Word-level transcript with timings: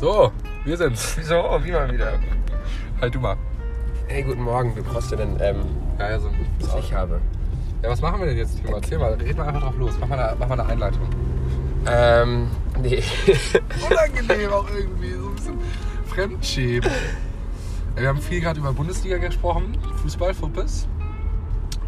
So, 0.00 0.32
wir 0.64 0.78
sind's. 0.78 1.16
So, 1.28 1.60
wie 1.62 1.72
mal 1.72 1.92
wieder. 1.92 2.18
Halt 3.02 3.14
du 3.14 3.20
mal. 3.20 3.36
Hey, 4.08 4.22
guten 4.22 4.40
Morgen. 4.40 4.74
Wie 4.74 4.80
brauchst 4.80 5.12
du 5.12 5.16
denn, 5.16 5.36
ähm, 5.42 5.56
Ja, 5.98 6.12
ja, 6.12 6.18
so 6.18 6.30
was 6.58 6.74
ich 6.82 6.94
habe? 6.94 7.20
Ja, 7.82 7.90
was 7.90 8.00
machen 8.00 8.18
wir 8.20 8.28
denn 8.28 8.38
jetzt, 8.38 8.56
Timo? 8.56 8.76
Erzähl 8.76 8.96
mal, 8.96 9.12
red 9.12 9.36
mal 9.36 9.46
einfach 9.46 9.60
drauf 9.60 9.76
los. 9.76 9.92
Mach 10.00 10.08
mal 10.08 10.18
eine, 10.18 10.36
mach 10.38 10.48
mal 10.48 10.58
eine 10.58 10.70
Einleitung. 10.70 11.06
Ähm, 11.86 12.48
nee. 12.80 13.02
Unangenehm 13.90 14.50
auch 14.50 14.70
irgendwie, 14.70 15.12
so 15.12 15.28
ein 15.28 15.34
bisschen 15.34 15.58
Fremdschämen. 16.06 16.90
Ja, 17.96 18.00
wir 18.00 18.08
haben 18.08 18.22
viel 18.22 18.40
gerade 18.40 18.58
über 18.58 18.72
Bundesliga 18.72 19.18
gesprochen, 19.18 19.76
Fußball, 20.00 20.32
Fuppes. 20.32 20.88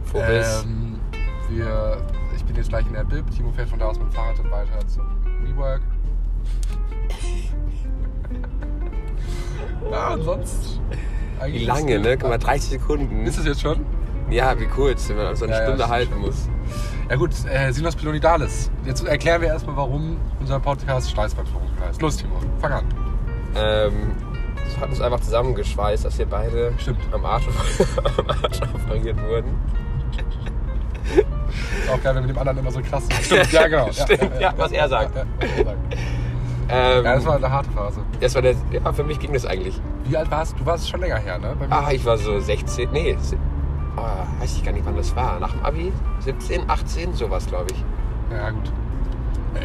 Vogels. 0.05 0.65
Ähm, 0.65 1.01
wir, 1.49 1.97
ich 2.37 2.45
bin 2.45 2.57
jetzt 2.57 2.69
gleich 2.69 2.87
in 2.87 2.93
der 2.93 3.05
Bib, 3.05 3.31
Timo 3.31 3.53
fährt 3.53 3.71
von 3.71 3.79
da 3.79 3.87
aus 3.87 3.99
mit 3.99 4.09
dem 4.09 4.13
Fahrrad 4.13 4.39
dann 4.39 4.51
weiter 4.51 4.87
zum 4.87 5.07
WeWork. 5.47 5.81
Ja, 9.91 10.17
sonst? 10.19 10.81
wie 11.47 11.65
lange, 11.65 11.99
ne? 11.99 12.17
Guck 12.17 12.31
mal, 12.31 12.39
30 12.39 12.71
Sekunden. 12.71 13.27
Ist 13.27 13.39
es 13.39 13.47
jetzt 13.47 13.61
schon? 13.61 13.85
Ja, 14.31 14.59
wie 14.59 14.67
kurz, 14.67 15.09
wenn 15.09 15.17
man 15.17 15.37
so 15.37 15.45
eine 15.45 15.53
Ja, 15.55 15.59
ja, 15.59 15.65
Stunde 15.65 15.83
stimmt 15.83 15.93
halten 15.93 16.21
muss. 16.21 16.49
Ja 17.11 17.17
gut, 17.17 17.31
äh, 17.53 17.73
Sinos 17.73 17.97
Pilonidalis. 17.97 18.71
Jetzt 18.85 19.05
erklären 19.05 19.43
wir 19.43 19.49
erstmal, 19.49 19.77
warum 19.77 20.17
unser 20.41 20.59
Podcast 20.61 21.11
Steißbandforum 21.11 21.69
heißt. 21.87 22.01
Los, 22.01 22.17
Timo, 22.17 22.37
fang 22.61 22.73
an. 22.73 22.85
Ähm, 23.57 24.13
das 24.65 24.79
hat 24.79 24.89
uns 24.89 25.01
einfach 25.01 25.21
zusammengeschweißt, 25.21 26.05
dass 26.05 26.17
wir 26.19 26.27
beide 26.27 26.73
Stimmt. 26.79 27.01
am 27.13 27.25
Arsch, 27.27 27.47
am 28.19 28.27
Arsch 28.29 28.61
operiert 28.75 29.21
wurden. 29.23 29.55
Ist 31.83 31.91
auch 31.91 32.03
geil, 32.03 32.15
wenn 32.15 32.23
mit 32.23 32.31
dem 32.31 32.39
anderen 32.39 32.59
immer 32.59 32.71
so 32.71 32.81
krass 32.81 33.05
Stimmt, 33.23 33.53
ja 33.53 33.67
genau. 33.67 33.93
Stimmt, 33.93 34.41
ja, 34.41 34.55
was 34.57 34.73
er 34.73 34.89
sagt. 34.89 35.17
Ja, 35.17 35.25
was 35.39 35.51
er 35.59 35.65
sagt. 35.65 35.79
Ähm, 36.73 37.05
ja, 37.05 37.15
das 37.15 37.27
war 37.27 37.37
eine 37.37 37.51
harte 37.51 37.71
Phase. 37.71 38.01
das 38.21 38.35
war 38.35 38.43
der, 38.43 38.55
ja, 38.71 38.93
für 38.93 39.05
mich 39.05 39.19
ging 39.19 39.33
das 39.33 39.45
eigentlich. 39.45 39.81
Wie 40.05 40.17
alt 40.17 40.31
warst 40.31 40.55
du? 40.55 40.59
Du 40.59 40.67
warst 40.67 40.89
schon 40.89 41.01
länger 41.01 41.19
her, 41.19 41.39
ne? 41.39 41.55
Ah, 41.71 41.91
ich 41.93 42.05
war 42.05 42.17
so 42.17 42.39
16, 42.41 42.91
nee, 42.93 43.17
oh, 43.97 44.41
weiß 44.41 44.57
ich 44.57 44.65
gar 44.65 44.73
nicht, 44.73 44.87
wann 44.87 44.97
das 44.97 45.15
war. 45.15 45.39
Nach 45.39 45.53
dem 45.53 45.63
Abi? 45.63 45.93
17, 46.21 46.69
18, 46.69 47.15
sowas, 47.15 47.47
glaube 47.47 47.67
ich. 47.73 47.85
Ja, 48.35 48.51
gut. 48.51 48.73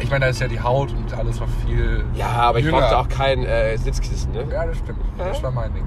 Ich 0.02 0.10
meine, 0.10 0.26
da 0.26 0.30
ist 0.30 0.40
ja 0.40 0.48
die 0.48 0.60
Haut 0.60 0.92
und 0.92 1.14
alles 1.16 1.40
noch 1.40 1.48
viel. 1.66 2.04
Ja, 2.14 2.26
aber 2.26 2.58
ich 2.58 2.66
jünger. 2.66 2.80
brauchte 2.80 2.98
auch 2.98 3.08
kein 3.08 3.44
äh, 3.44 3.76
Sitzkissen, 3.78 4.32
ne? 4.32 4.46
Ja, 4.52 4.66
das 4.66 4.76
stimmt. 4.76 5.00
Das 5.16 5.38
Hä? 5.38 5.42
war 5.42 5.50
mein 5.50 5.72
Ding. 5.72 5.84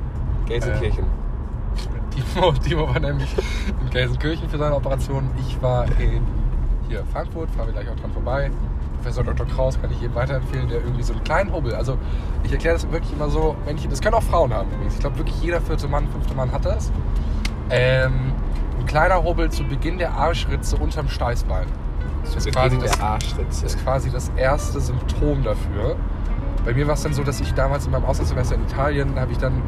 Gelsenkirchen. 0.48 1.06
Timo, 2.10 2.52
Timo 2.64 2.90
war 2.90 3.00
nämlich 3.00 3.30
in 3.80 3.90
Gelsenkirchen 3.92 4.50
für 4.50 4.58
seine 4.58 4.76
Operation. 4.76 5.30
Ich 5.48 5.62
war 5.62 5.86
in 6.00 6.26
hier 6.88 7.06
Frankfurt, 7.14 7.50
fahren 7.52 7.68
wir 7.68 7.74
gleich 7.74 7.90
auch 7.90 7.96
dran 7.96 8.12
vorbei. 8.12 8.52
Professor 9.02 9.24
Dr. 9.24 9.48
Kraus 9.48 9.82
kann 9.82 9.92
ich 9.92 10.00
jedem 10.00 10.16
weiterempfehlen, 10.16 10.68
der 10.68 10.80
irgendwie 10.82 11.02
so 11.02 11.14
einen 11.14 11.24
kleinen 11.24 11.52
Hubbel. 11.52 11.74
Also 11.74 11.98
ich 12.44 12.52
erkläre 12.52 12.76
das 12.76 12.90
wirklich 12.92 13.12
immer 13.14 13.30
so, 13.30 13.56
Männchen, 13.66 13.90
das 13.90 14.00
können 14.00 14.14
auch 14.14 14.24
Frauen 14.24 14.54
haben 14.54 14.70
übrigens. 14.72 14.94
Ich 14.94 15.00
glaube 15.00 15.18
wirklich 15.18 15.42
jeder 15.42 15.60
vierte 15.60 15.88
Mann, 15.88 16.08
fünfte 16.10 16.36
Mann 16.36 16.52
hat 16.52 16.66
das. 16.66 16.92
Ähm, 17.72 18.34
ein 18.80 18.86
kleiner 18.86 19.24
Hubbel 19.24 19.50
zu 19.50 19.64
Beginn 19.64 19.98
der 19.98 20.14
Arschritze 20.14 20.78
unterm 20.78 21.08
Steißbein. 21.08 21.66
Das 22.24 22.36
ist 22.36 22.52
quasi 22.52 22.76
Beginn 22.76 22.90
das, 22.90 22.98
der 22.98 23.08
Arschritze. 23.08 23.66
ist 23.66 23.84
quasi 23.84 24.12
das 24.12 24.32
erste 24.36 24.80
Symptom 24.80 25.44
dafür. 25.44 25.96
Bei 26.64 26.74
mir 26.74 26.86
war 26.86 26.94
es 26.94 27.02
dann 27.02 27.14
so, 27.14 27.24
dass 27.24 27.42
ich 27.42 27.54
damals 27.56 27.88
in 27.88 27.92
meinem 27.92 28.06
Auslandssemester 28.06 28.54
in 28.54 28.62
Italien, 28.64 29.20
habe 29.20 29.32
ich 29.32 29.40
dann, 29.40 29.64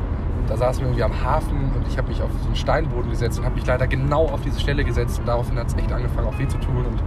da 0.47 0.57
saßen 0.57 0.81
wir 0.81 0.89
irgendwie 0.89 1.03
am 1.03 1.23
Hafen 1.23 1.71
und 1.75 1.87
ich 1.87 1.97
habe 1.97 2.09
mich 2.09 2.21
auf 2.21 2.29
so 2.39 2.45
einen 2.45 2.55
Steinboden 2.55 3.09
gesetzt 3.09 3.39
und 3.39 3.45
habe 3.45 3.55
mich 3.55 3.65
leider 3.65 3.87
genau 3.87 4.27
auf 4.27 4.41
diese 4.41 4.59
Stelle 4.59 4.83
gesetzt 4.83 5.17
und 5.17 5.27
daraufhin 5.27 5.57
hat 5.57 5.69
es 5.69 5.73
echt 5.75 5.91
angefangen 5.91 6.27
auch 6.27 6.37
weh 6.37 6.47
zu 6.47 6.59
tun 6.59 6.85
und 6.85 7.01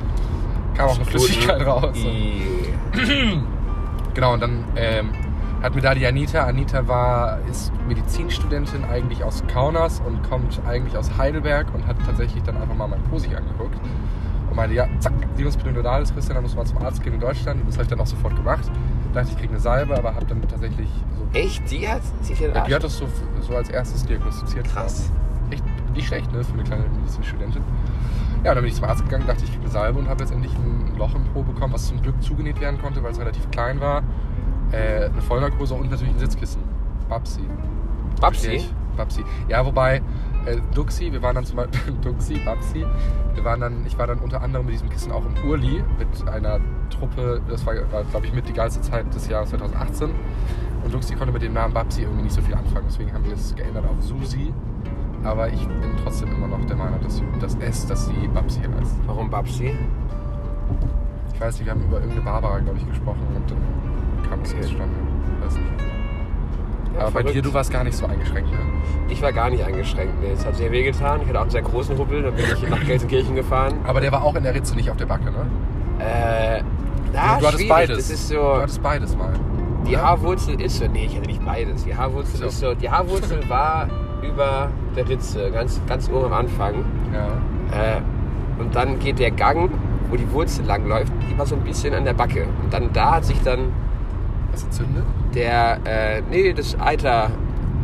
kam 0.77 0.89
auch 0.89 0.97
eine 0.97 1.05
Flüssigkeit 1.05 1.67
raus. 1.67 1.97
I- 1.97 2.43
genau, 4.15 4.35
und 4.35 4.41
dann 4.41 4.65
ähm, 4.77 5.11
hat 5.63 5.75
mir 5.75 5.81
da 5.81 5.95
die 5.95 6.07
Anita, 6.07 6.45
Anita 6.45 6.87
war, 6.87 7.39
ist 7.51 7.73
Medizinstudentin 7.89 8.85
eigentlich 8.85 9.25
aus 9.25 9.43
Kaunas 9.53 10.01
und 10.07 10.23
kommt 10.29 10.61
eigentlich 10.67 10.97
aus 10.97 11.17
Heidelberg 11.17 11.67
und 11.75 11.87
hat 11.87 11.97
tatsächlich 12.05 12.43
dann 12.43 12.57
einfach 12.57 12.75
mal 12.75 12.89
mein 12.89 13.03
Posi 13.05 13.35
angeguckt 13.35 13.79
und 14.49 14.57
meinte, 14.57 14.75
ja, 14.75 14.87
zack, 15.01 15.13
Sinus 15.37 15.57
Pneumodales, 15.57 16.13
Christian, 16.15 16.37
da 16.37 16.41
muss 16.43 16.55
man 16.55 16.67
zum 16.67 16.79
Arzt 16.79 17.03
gehen 17.03 17.15
in 17.15 17.21
Deutschland. 17.21 17.61
Und 17.61 17.69
das 17.69 17.77
habe 17.77 17.85
ich 17.85 17.89
dann 17.91 18.01
auch 18.01 18.07
sofort 18.07 18.37
gemacht. 18.37 18.71
Dachte, 19.13 19.31
ich 19.31 19.39
kriege 19.39 19.53
eine 19.53 19.61
Salbe, 19.61 19.97
aber 19.97 20.15
habe 20.15 20.27
dann 20.27 20.43
tatsächlich 20.43 20.89
so. 21.19 21.39
Echt? 21.39 21.71
Die 21.71 21.89
hat 21.89 22.03
sich 22.23 22.39
den 22.39 22.55
Arsch... 22.55 22.69
die 22.69 22.75
hat 22.75 22.85
das 22.85 22.97
so, 22.99 23.07
so 23.41 23.57
als 23.57 23.71
erstes 23.71 24.05
diagnostiziert. 24.05 24.67
Krass. 24.69 25.11
Echt 25.51 25.65
nicht 25.95 26.07
schlecht, 26.07 26.31
ne, 26.33 26.45
für 26.45 26.53
eine 26.53 26.65
kleine 26.65 26.85
Medizinstudentin. 27.01 27.63
Ja, 28.47 28.55
dann 28.55 28.63
bin 28.63 28.71
ich 28.71 28.77
zum 28.77 28.85
Arzt 28.85 29.03
gegangen, 29.03 29.27
dachte, 29.27 29.43
ich 29.43 29.51
kriege 29.51 29.65
eine 29.65 29.73
Salbe 29.73 29.99
und 29.99 30.09
habe 30.09 30.23
letztendlich 30.23 30.55
ein 30.55 30.97
Loch 30.97 31.17
im 31.17 31.25
Po 31.25 31.43
bekommen, 31.43 31.75
was 31.75 31.89
zum 31.89 32.01
Glück 32.01 32.23
zugenäht 32.23 32.61
werden 32.61 32.81
konnte, 32.81 33.03
weil 33.03 33.11
es 33.11 33.19
relativ 33.19 33.51
klein 33.51 33.81
war. 33.81 34.05
Äh, 34.71 35.07
eine 35.07 35.21
Vollnarkose 35.21 35.75
und 35.75 35.91
natürlich 35.91 36.15
ein 36.15 36.21
Sitzkissen. 36.21 36.63
Babsi. 37.09 37.41
Babsi? 38.21 38.69
Babsi. 38.97 39.25
Ja, 39.49 39.67
wobei, 39.67 39.97
äh, 40.45 40.59
Duxi, 40.77 41.13
wir 41.13 41.21
waren 41.23 41.35
dann 41.35 41.45
zum 41.45 41.57
Beispiel, 41.57 41.93
Duxi, 42.03 42.35
Babsi, 42.35 42.87
wir 43.35 43.45
waren 43.45 43.59
dann, 43.63 43.85
ich 43.85 43.99
war 43.99 44.07
dann 44.07 44.21
unter 44.21 44.41
anderem 44.41 44.67
mit 44.67 44.77
diesem 44.77 44.91
Kissen 44.91 45.11
auch 45.11 45.25
im 45.25 45.51
Urli 45.51 45.83
mit 45.99 46.29
einer 46.29 46.61
Truppe, 46.91 47.43
das 47.49 47.67
war, 47.67 47.75
war 47.91 48.05
glaube 48.05 48.27
ich, 48.27 48.33
mit 48.33 48.47
die 48.49 48.53
geilste 48.53 48.81
Zeit 48.81 49.13
des 49.13 49.27
Jahres 49.27 49.51
2018. 49.51 50.11
Und 50.85 50.95
Duxi 50.95 51.17
konnte 51.17 51.33
mit 51.33 51.43
dem 51.43 51.53
Namen 51.53 51.75
Babsi 51.75 52.03
irgendwie 52.03 52.23
nicht 52.23 52.35
so 52.37 52.43
viel 52.43 52.55
anfangen, 52.55 52.87
deswegen 52.87 53.13
haben 53.13 53.25
wir 53.25 53.33
es 53.33 53.57
geändert 53.57 53.87
auf 53.87 54.01
Susi. 54.05 54.55
Aber 55.25 55.49
ich 55.49 55.67
bin 55.67 55.91
trotzdem 56.03 56.31
immer 56.33 56.47
noch 56.47 56.65
der 56.67 56.77
Meinung, 56.77 57.01
dass 57.03 57.21
das 57.41 57.55
S, 57.57 57.87
dass 57.87 58.07
sie 58.07 58.29
Babsi 58.33 58.61
heißt. 58.61 58.95
Warum 59.07 59.29
Babsi? 59.31 59.75
Ich 61.35 61.41
weiß 61.41 61.57
nicht, 61.59 61.67
wir 61.67 61.73
haben 61.73 61.83
über 61.85 61.97
irgendeine 61.97 62.23
Barbara, 62.23 62.59
glaube 62.61 62.79
ich, 62.79 62.89
gesprochen 62.89 63.21
und 63.35 63.51
dann 63.51 63.59
kam 64.31 64.41
es 64.43 64.53
Okay. 64.53 64.63
zustande. 64.63 64.95
Weiß 65.45 65.55
nicht. 65.55 65.67
Ja, 66.95 67.01
Aber 67.03 67.11
bei 67.11 67.21
verrückt. 67.21 67.35
dir, 67.37 67.43
du 67.43 67.53
warst 67.55 67.71
gar 67.71 67.85
nicht 67.85 67.97
so 67.97 68.07
eingeschränkt, 68.07 68.51
ne? 68.51 68.59
Ich 69.09 69.21
war 69.21 69.33
gar 69.33 69.51
nicht 69.51 69.63
eingeschränkt. 69.65 70.15
Nee, 70.23 70.31
es 70.33 70.47
hat 70.47 70.57
sehr 70.57 70.71
weh 70.73 70.83
getan. 70.83 71.21
Ich 71.23 71.29
hatte 71.29 71.39
auch 71.39 71.43
einen 71.43 71.51
sehr 71.51 71.63
großen 71.63 71.99
Hubbel. 71.99 72.23
Dann 72.23 72.35
bin 72.35 72.45
ich 72.45 72.69
nach 72.71 72.85
Gelsenkirchen 72.85 73.35
gefahren. 73.35 73.75
Aber 73.87 74.01
der 74.01 74.13
war 74.13 74.23
auch 74.25 74.35
in 74.35 74.45
der 74.45 74.55
Ritze, 74.55 74.75
nicht 74.77 74.91
auf 74.91 74.97
der 74.97 75.07
Backe, 75.07 75.25
ne? 75.31 75.47
Äh, 75.99 76.63
na, 77.13 77.39
du 77.39 77.47
hattest 77.47 77.53
schwierig. 77.55 77.69
beides. 77.69 77.97
Das 77.99 78.11
ist 78.11 78.31
Du 78.31 78.35
so... 78.37 78.57
hattest 78.63 78.83
beides 78.83 79.17
mal. 79.17 79.33
Die 79.87 79.95
oder? 79.95 80.03
Haarwurzel 80.03 80.61
ist 80.61 80.79
so... 80.79 80.87
Nee, 80.87 81.07
ich 81.07 81.17
hatte 81.17 81.27
nicht 81.27 81.45
beides. 81.45 81.85
Die 81.85 81.95
Haarwurzel 81.97 82.41
So. 82.41 82.47
ist 82.47 82.61
so... 82.61 82.75
Die 82.75 82.91
Haarwurzel 82.91 83.41
war 83.49 83.89
über 84.23 84.71
der 84.97 85.09
Ritze. 85.09 85.51
Ganz, 85.51 85.81
ganz 85.87 86.09
oben 86.11 86.27
am 86.27 86.33
Anfang. 86.33 86.85
Ja. 87.13 87.97
Äh, 87.97 88.01
und 88.59 88.75
dann 88.75 88.99
geht 88.99 89.19
der 89.19 89.31
Gang, 89.31 89.71
wo 90.11 90.17
die 90.17 90.31
Wurzel 90.33 90.65
langläuft, 90.65 91.13
die 91.31 91.39
war 91.39 91.47
so 91.47 91.55
ein 91.57 91.63
bisschen 91.63 91.95
an 91.95 92.05
der 92.05 92.15
Backe. 92.15 92.47
Und 92.63 92.73
dann 92.73 92.93
da 92.93 93.17
hat 93.17 93.25
sich 93.25 93.41
dann 93.43 93.73
Was 94.53 94.65
entzündet? 94.65 95.05
der, 95.35 95.79
äh, 95.85 96.23
nee, 96.31 96.53
das 96.53 96.79
Eiter 96.81 97.31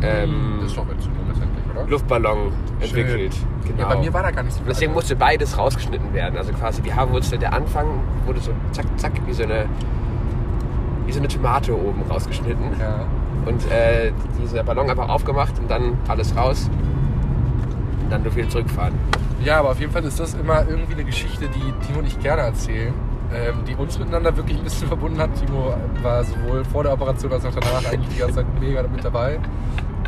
ähm, 0.01 0.57
das 0.61 0.71
ist 0.71 0.77
doch 0.77 0.89
entzündet 0.89 1.21
letztendlich, 1.27 1.63
oder? 1.73 1.87
Luftballon 1.87 2.51
Schön. 2.81 2.99
entwickelt. 2.99 3.35
Genau. 3.65 3.79
Ja, 3.81 3.87
bei 3.87 3.97
mir 4.01 4.13
war 4.13 4.23
da 4.23 4.31
gar 4.31 4.43
nicht 4.43 4.53
so 4.53 4.59
viel. 4.59 4.67
Deswegen 4.69 4.93
musste 4.93 5.15
beides 5.15 5.57
rausgeschnitten 5.57 6.13
werden. 6.13 6.37
Also 6.37 6.51
quasi 6.51 6.81
die 6.81 6.93
Haarwurzel, 6.93 7.37
der 7.37 7.53
Anfang 7.53 7.87
wurde 8.25 8.39
so 8.41 8.51
zack, 8.71 8.85
zack, 8.97 9.13
wie 9.25 9.33
so 9.33 9.43
eine, 9.43 9.65
wie 11.13 11.17
so 11.17 11.19
eine 11.19 11.27
Tomate 11.27 11.75
oben 11.75 12.01
rausgeschnitten. 12.09 12.79
Ja. 12.79 13.05
Und 13.45 13.69
äh, 13.71 14.11
dieser 14.41 14.63
Ballon 14.63 14.89
einfach 14.89 15.09
aufgemacht 15.09 15.59
und 15.59 15.69
dann 15.69 15.97
alles 16.07 16.35
raus. 16.35 16.69
Und 18.01 18.11
dann 18.11 18.23
nur 18.23 18.35
wieder 18.35 18.49
zurückfahren. 18.49 18.93
ja, 19.43 19.59
aber 19.59 19.71
auf 19.71 19.79
jeden 19.79 19.91
Fall 19.91 20.03
ist 20.03 20.19
das 20.19 20.33
immer 20.33 20.67
irgendwie 20.67 20.93
eine 20.93 21.03
Geschichte, 21.03 21.47
die 21.47 21.85
Timo 21.85 21.99
und 21.99 22.07
ich 22.07 22.19
gerne 22.19 22.43
erzählen. 22.43 22.93
Ähm, 23.33 23.63
die 23.67 23.73
uns 23.73 23.97
miteinander 23.97 24.35
wirklich 24.37 24.57
ein 24.57 24.63
bisschen 24.63 24.87
verbunden 24.87 25.19
hat. 25.19 25.29
Timo 25.33 25.73
war 26.03 26.23
sowohl 26.23 26.63
vor 26.65 26.83
der 26.83 26.93
Operation 26.93 27.31
als 27.31 27.43
auch 27.45 27.51
danach 27.51 27.91
eigentlich 27.91 28.09
die 28.13 28.19
ganze 28.19 28.35
Zeit 28.35 28.45
mega 28.59 28.83
mit 28.83 29.03
dabei. 29.03 29.39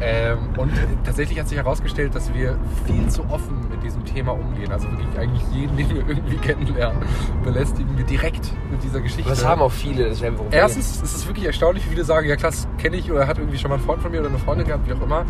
Ähm, 0.02 0.38
und 0.58 0.72
tatsächlich 1.04 1.40
hat 1.40 1.48
sich 1.48 1.58
herausgestellt, 1.58 2.16
dass 2.16 2.34
wir 2.34 2.58
viel 2.86 3.08
zu 3.08 3.24
offen 3.30 3.68
mit 3.70 3.82
diesem 3.84 4.04
Thema 4.06 4.34
umgehen. 4.34 4.72
Also 4.72 4.90
wirklich 4.92 5.18
eigentlich 5.18 5.44
jeden, 5.54 5.78
den 5.78 5.90
wir 5.90 6.08
irgendwie 6.08 6.38
kennenlernen, 6.38 7.02
belästigen 7.44 7.98
wir 7.98 8.06
direkt 8.06 8.52
mit 8.70 8.84
dieser 8.84 9.02
Geschichte. 9.02 9.30
Und 9.30 9.32
das 9.32 9.46
haben 9.46 9.62
auch 9.62 9.72
viele. 9.72 10.10
Das 10.10 10.22
wäre 10.22 10.36
Erstens 10.52 11.02
ist 11.02 11.16
es 11.16 11.28
wirklich 11.28 11.46
erstaunlich, 11.46 11.86
wie 11.86 11.90
viele 11.90 12.04
sagen, 12.04 12.28
ja 12.28 12.36
krass, 12.36 12.68
kenne 12.78 12.98
ich 12.98 13.12
oder 13.12 13.28
hat 13.28 13.38
irgendwie 13.38 13.58
schon 13.58 13.70
mal 13.70 13.76
einen 13.76 13.86
Freund 13.86 14.02
von 14.02 14.12
mir 14.12 14.20
oder 14.20 14.30
eine 14.30 14.40
Freundin 14.40 14.68
gehabt, 14.68 14.88
wie 14.88 14.94
auch 14.94 15.02
immer. 15.02 15.26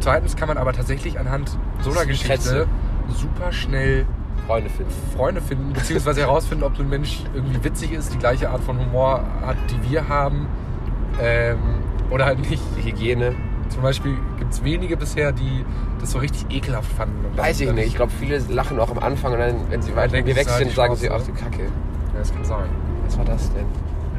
Zweitens 0.00 0.36
kann 0.36 0.48
man 0.48 0.58
aber 0.58 0.72
tatsächlich 0.72 1.18
anhand 1.18 1.56
so 1.80 1.90
einer 1.90 2.06
Geschichte 2.06 2.28
Kretze. 2.28 2.66
super 3.08 3.52
schnell 3.52 4.06
Freunde 4.46 4.70
finden. 4.70 4.92
Freunde 5.14 5.40
finden, 5.40 5.72
beziehungsweise 5.72 6.20
herausfinden, 6.22 6.64
ob 6.64 6.78
ein 6.78 6.88
Mensch 6.88 7.22
irgendwie 7.34 7.62
witzig 7.64 7.92
ist, 7.92 8.14
die 8.14 8.18
gleiche 8.18 8.48
Art 8.50 8.62
von 8.62 8.78
Humor 8.78 9.24
hat, 9.44 9.56
die 9.70 9.90
wir 9.90 10.08
haben, 10.08 10.46
ähm, 11.20 11.58
oder 12.10 12.24
halt 12.24 12.48
nicht. 12.48 12.62
Die 12.76 12.90
Hygiene. 12.90 13.34
Zum 13.68 13.82
Beispiel 13.82 14.16
gibt 14.38 14.52
es 14.52 14.64
wenige 14.64 14.96
bisher, 14.96 15.32
die 15.32 15.64
das 16.00 16.12
so 16.12 16.18
richtig 16.18 16.46
ekelhaft 16.50 16.90
fanden. 16.92 17.24
Und 17.24 17.36
Weiß 17.36 17.60
ich 17.60 17.70
nicht. 17.72 17.88
Ich 17.88 17.94
glaube, 17.96 18.12
viele 18.18 18.38
lachen 18.48 18.78
auch 18.78 18.90
am 18.90 18.98
Anfang 18.98 19.32
und 19.32 19.38
dann, 19.38 19.70
wenn 19.70 19.82
sie 19.82 19.94
weiter 19.94 20.12
denken 20.12 20.34
weg 20.34 20.48
halt 20.48 20.58
sind, 20.58 20.70
die 20.70 20.74
sagen 20.74 20.96
sie 20.96 21.10
auf 21.10 21.24
die 21.24 21.32
Kacke. 21.32 21.64
Ja, 21.64 22.18
das 22.18 22.32
kann 22.32 22.44
sein. 22.44 22.68
Was 23.04 23.18
war 23.18 23.24
das 23.24 23.52
denn? 23.52 23.66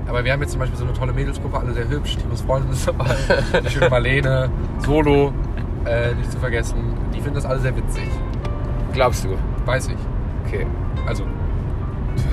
Aber 0.07 0.23
wir 0.23 0.33
haben 0.33 0.41
jetzt 0.41 0.51
zum 0.51 0.59
Beispiel 0.59 0.77
so 0.77 0.85
eine 0.85 0.93
tolle 0.93 1.13
Mädelsgruppe, 1.13 1.57
alle 1.59 1.73
sehr 1.73 1.87
hübsch. 1.87 2.17
Timos 2.17 2.41
Freundin 2.41 2.71
ist 2.71 2.87
dabei. 2.87 3.15
Die 3.63 3.69
schöne 3.69 3.89
Marlene, 3.89 4.49
Solo, 4.79 5.31
äh, 5.85 6.15
nicht 6.15 6.31
zu 6.31 6.39
vergessen. 6.39 6.95
Die 7.13 7.19
finden 7.19 7.35
das 7.35 7.45
alle 7.45 7.59
sehr 7.59 7.75
witzig. 7.75 8.09
Glaubst 8.93 9.23
du? 9.23 9.37
Weiß 9.65 9.87
ich. 9.87 9.97
Okay. 10.47 10.65
Also, 11.05 11.25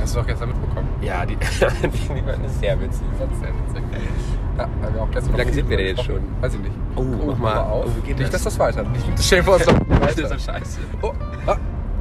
hast 0.01 0.15
du 0.15 0.21
doch 0.21 0.27
gestern 0.27 0.49
mitbekommen. 0.49 0.89
Ja, 1.03 1.27
die, 1.27 1.37
die, 1.37 2.15
die 2.15 2.27
waren 2.27 2.49
sehr 2.61 2.81
witzig. 2.81 3.03
Das 3.19 3.31
ist 3.31 3.41
sehr 3.41 3.51
witzig. 3.51 3.83
Ja, 4.57 4.63
haben 4.63 4.95
wir 4.95 5.03
auch 5.03 5.11
gestern 5.11 5.35
Wie 5.35 5.39
lange 5.39 5.53
sind 5.53 5.69
wir 5.69 5.77
denn 5.77 5.87
jetzt 5.87 5.99
gesprochen. 5.99 6.37
Weiß 6.41 6.55
ich 6.55 6.61
nicht. 6.61 6.75
Oh, 6.97 7.03
mach 7.27 7.39
mal. 7.39 7.59
auf. 7.59 7.87
Oh, 7.87 8.07
nicht, 8.07 8.21
das? 8.21 8.31
dass 8.31 8.45
das 8.45 8.59
weiter. 8.59 8.83
Nicht, 8.85 9.05
das 9.15 9.27
stellen 9.27 9.47
wir 9.47 9.55
uns 9.55 9.65
doch 9.65 9.75
Das 10.01 10.17
ist 10.17 10.45
scheiße. 10.45 10.79
Oh, 11.03 11.13
ah, 11.47 11.57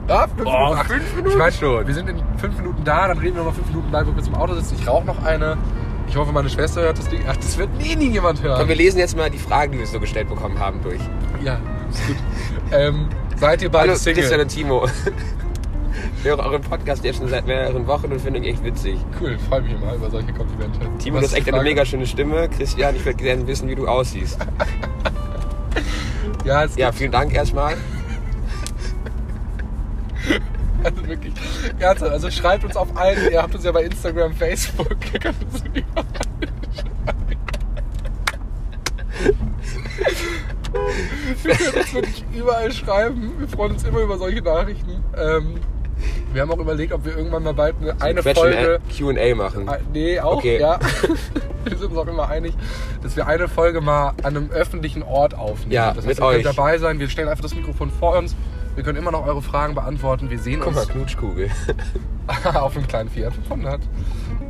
ah, 0.07 0.27
fünf 0.27 0.47
Oh, 0.49 0.69
Minuten. 0.69 0.87
Fünf 0.87 1.15
Minuten 1.15 1.29
ich 1.31 1.37
mein, 1.37 1.51
schon. 1.51 1.87
Wir 1.87 1.93
sind 1.93 2.09
in 2.09 2.23
fünf 2.37 2.57
Minuten 2.57 2.83
da, 2.83 3.07
dann 3.07 3.17
reden 3.17 3.35
wir 3.35 3.43
noch 3.43 3.53
fünf 3.53 3.67
Minuten 3.67 3.89
bleiben, 3.89 4.09
wo 4.11 4.15
wir 4.15 4.23
zum 4.23 4.35
Auto 4.35 4.53
sitzen. 4.55 4.75
Ich 4.79 4.87
rauche 4.87 5.05
noch 5.05 5.23
eine. 5.23 5.57
Ich 6.07 6.15
hoffe, 6.15 6.31
meine 6.31 6.49
Schwester 6.49 6.81
hört 6.81 6.97
das 6.99 7.07
Ding. 7.09 7.23
Ach, 7.27 7.35
das 7.35 7.57
wird 7.57 7.75
nie, 7.77 7.95
nie 7.95 8.09
jemand 8.11 8.41
hören. 8.41 8.57
Komm, 8.59 8.69
wir 8.69 8.75
lesen 8.75 8.99
jetzt 8.99 9.17
mal 9.17 9.29
die 9.29 9.39
Fragen, 9.39 9.71
die 9.71 9.79
wir 9.79 9.87
so 9.87 9.99
gestellt 9.99 10.29
bekommen 10.29 10.59
haben, 10.59 10.81
durch. 10.83 11.01
ja, 11.43 11.57
ist 11.89 12.05
gut. 12.07 12.15
ähm, 12.71 13.07
seid 13.35 13.61
ihr 13.63 13.69
beide 13.71 13.89
Hallo, 13.89 13.97
Single? 13.97 14.21
Christian 14.21 14.41
und 14.41 14.47
Timo. 14.49 14.87
Ich 16.25 16.31
höre 16.31 16.39
euren 16.39 16.63
Podcast 16.63 17.03
jetzt 17.03 17.19
schon 17.19 17.29
seit 17.29 17.45
mehreren 17.45 17.85
Wochen 17.85 18.11
und 18.11 18.19
finde 18.19 18.39
ihn 18.39 18.45
echt 18.45 18.63
witzig. 18.63 18.97
Cool, 19.21 19.37
freue 19.47 19.61
mich 19.61 19.73
immer 19.73 19.93
über 19.93 20.09
solche 20.09 20.33
Komplimente. 20.33 20.79
Timo, 20.97 21.17
du 21.17 21.23
hast 21.23 21.33
ist 21.33 21.37
echt 21.37 21.53
eine 21.53 21.61
mega 21.61 21.85
schöne 21.85 22.07
Stimme. 22.07 22.49
Christian, 22.49 22.95
ich 22.95 23.05
würde 23.05 23.23
gerne 23.23 23.45
wissen, 23.45 23.69
wie 23.69 23.75
du 23.75 23.87
aussiehst. 23.87 24.39
Ja, 26.43 26.63
es 26.63 26.75
Ja, 26.77 26.91
vielen 26.91 27.11
Dank 27.11 27.31
erstmal. 27.31 27.75
Also 30.83 31.07
wirklich. 31.07 31.33
Ernsthaft, 31.77 32.11
also 32.11 32.31
schreibt 32.31 32.63
uns 32.63 32.75
auf 32.75 32.95
allen, 32.97 33.31
ihr 33.31 33.41
habt 33.41 33.53
uns 33.53 33.63
ja 33.63 33.71
bei 33.71 33.83
Instagram, 33.83 34.33
Facebook, 34.33 34.97
ihr 35.13 35.19
könnt 35.19 35.35
uns 35.43 35.63
überall 35.63 36.05
schreiben. 36.73 37.37
Wir 41.43 41.55
können 41.55 41.77
uns 41.77 41.93
wirklich 41.93 42.25
überall 42.33 42.71
schreiben. 42.71 43.33
Wir 43.37 43.47
freuen 43.47 43.73
uns 43.73 43.83
immer 43.83 43.99
über 43.99 44.17
solche 44.17 44.41
Nachrichten. 44.41 45.03
Ähm, 45.17 45.59
wir 46.35 46.41
haben 46.41 46.51
auch 46.51 46.59
überlegt, 46.59 46.93
ob 46.93 47.05
wir 47.05 47.17
irgendwann 47.17 47.43
mal 47.43 47.53
bald 47.53 47.75
eine, 47.81 47.99
eine 48.01 48.21
Folge. 48.23 48.79
Q&A 48.95 49.33
machen. 49.35 49.67
Ah, 49.67 49.77
Nee, 49.93 50.19
auch, 50.19 50.37
Okay. 50.37 50.59
ja. 50.59 50.79
Wir 51.65 51.77
sind 51.77 51.89
uns 51.89 51.97
auch 51.97 52.05
immer 52.07 52.29
einig, 52.29 52.53
dass 53.01 53.15
wir 53.15 53.25
eine 53.25 53.47
Folge 53.47 53.81
mal 53.81 54.09
an 54.21 54.37
einem 54.37 54.51
öffentlichen 54.51 55.01
Ort 55.01 55.33
aufnehmen. 55.33 55.71
Ja, 55.71 55.87
das 55.95 56.05
heißt, 56.05 56.07
mit 56.07 56.17
ihr 56.19 56.21
könnt 56.31 56.45
euch. 56.45 56.55
dabei 56.55 56.77
sein, 56.77 56.99
wir 56.99 57.09
stellen 57.09 57.27
einfach 57.27 57.41
das 57.41 57.55
Mikrofon 57.55 57.89
vor 57.89 58.15
uns. 58.19 58.35
Wir 58.75 58.83
können 58.83 58.97
immer 58.97 59.11
noch 59.11 59.25
eure 59.25 59.41
Fragen 59.41 59.73
beantworten. 59.73 60.29
Wir 60.29 60.39
sehen 60.39 60.59
Guck 60.61 60.73
mal, 60.73 60.81
uns 60.81 60.89
Knutschkugel. 60.89 61.49
auf 62.53 62.75
einem 62.75 62.87
kleinen 62.87 63.09
Fiat 63.09 63.33
500. 63.33 63.79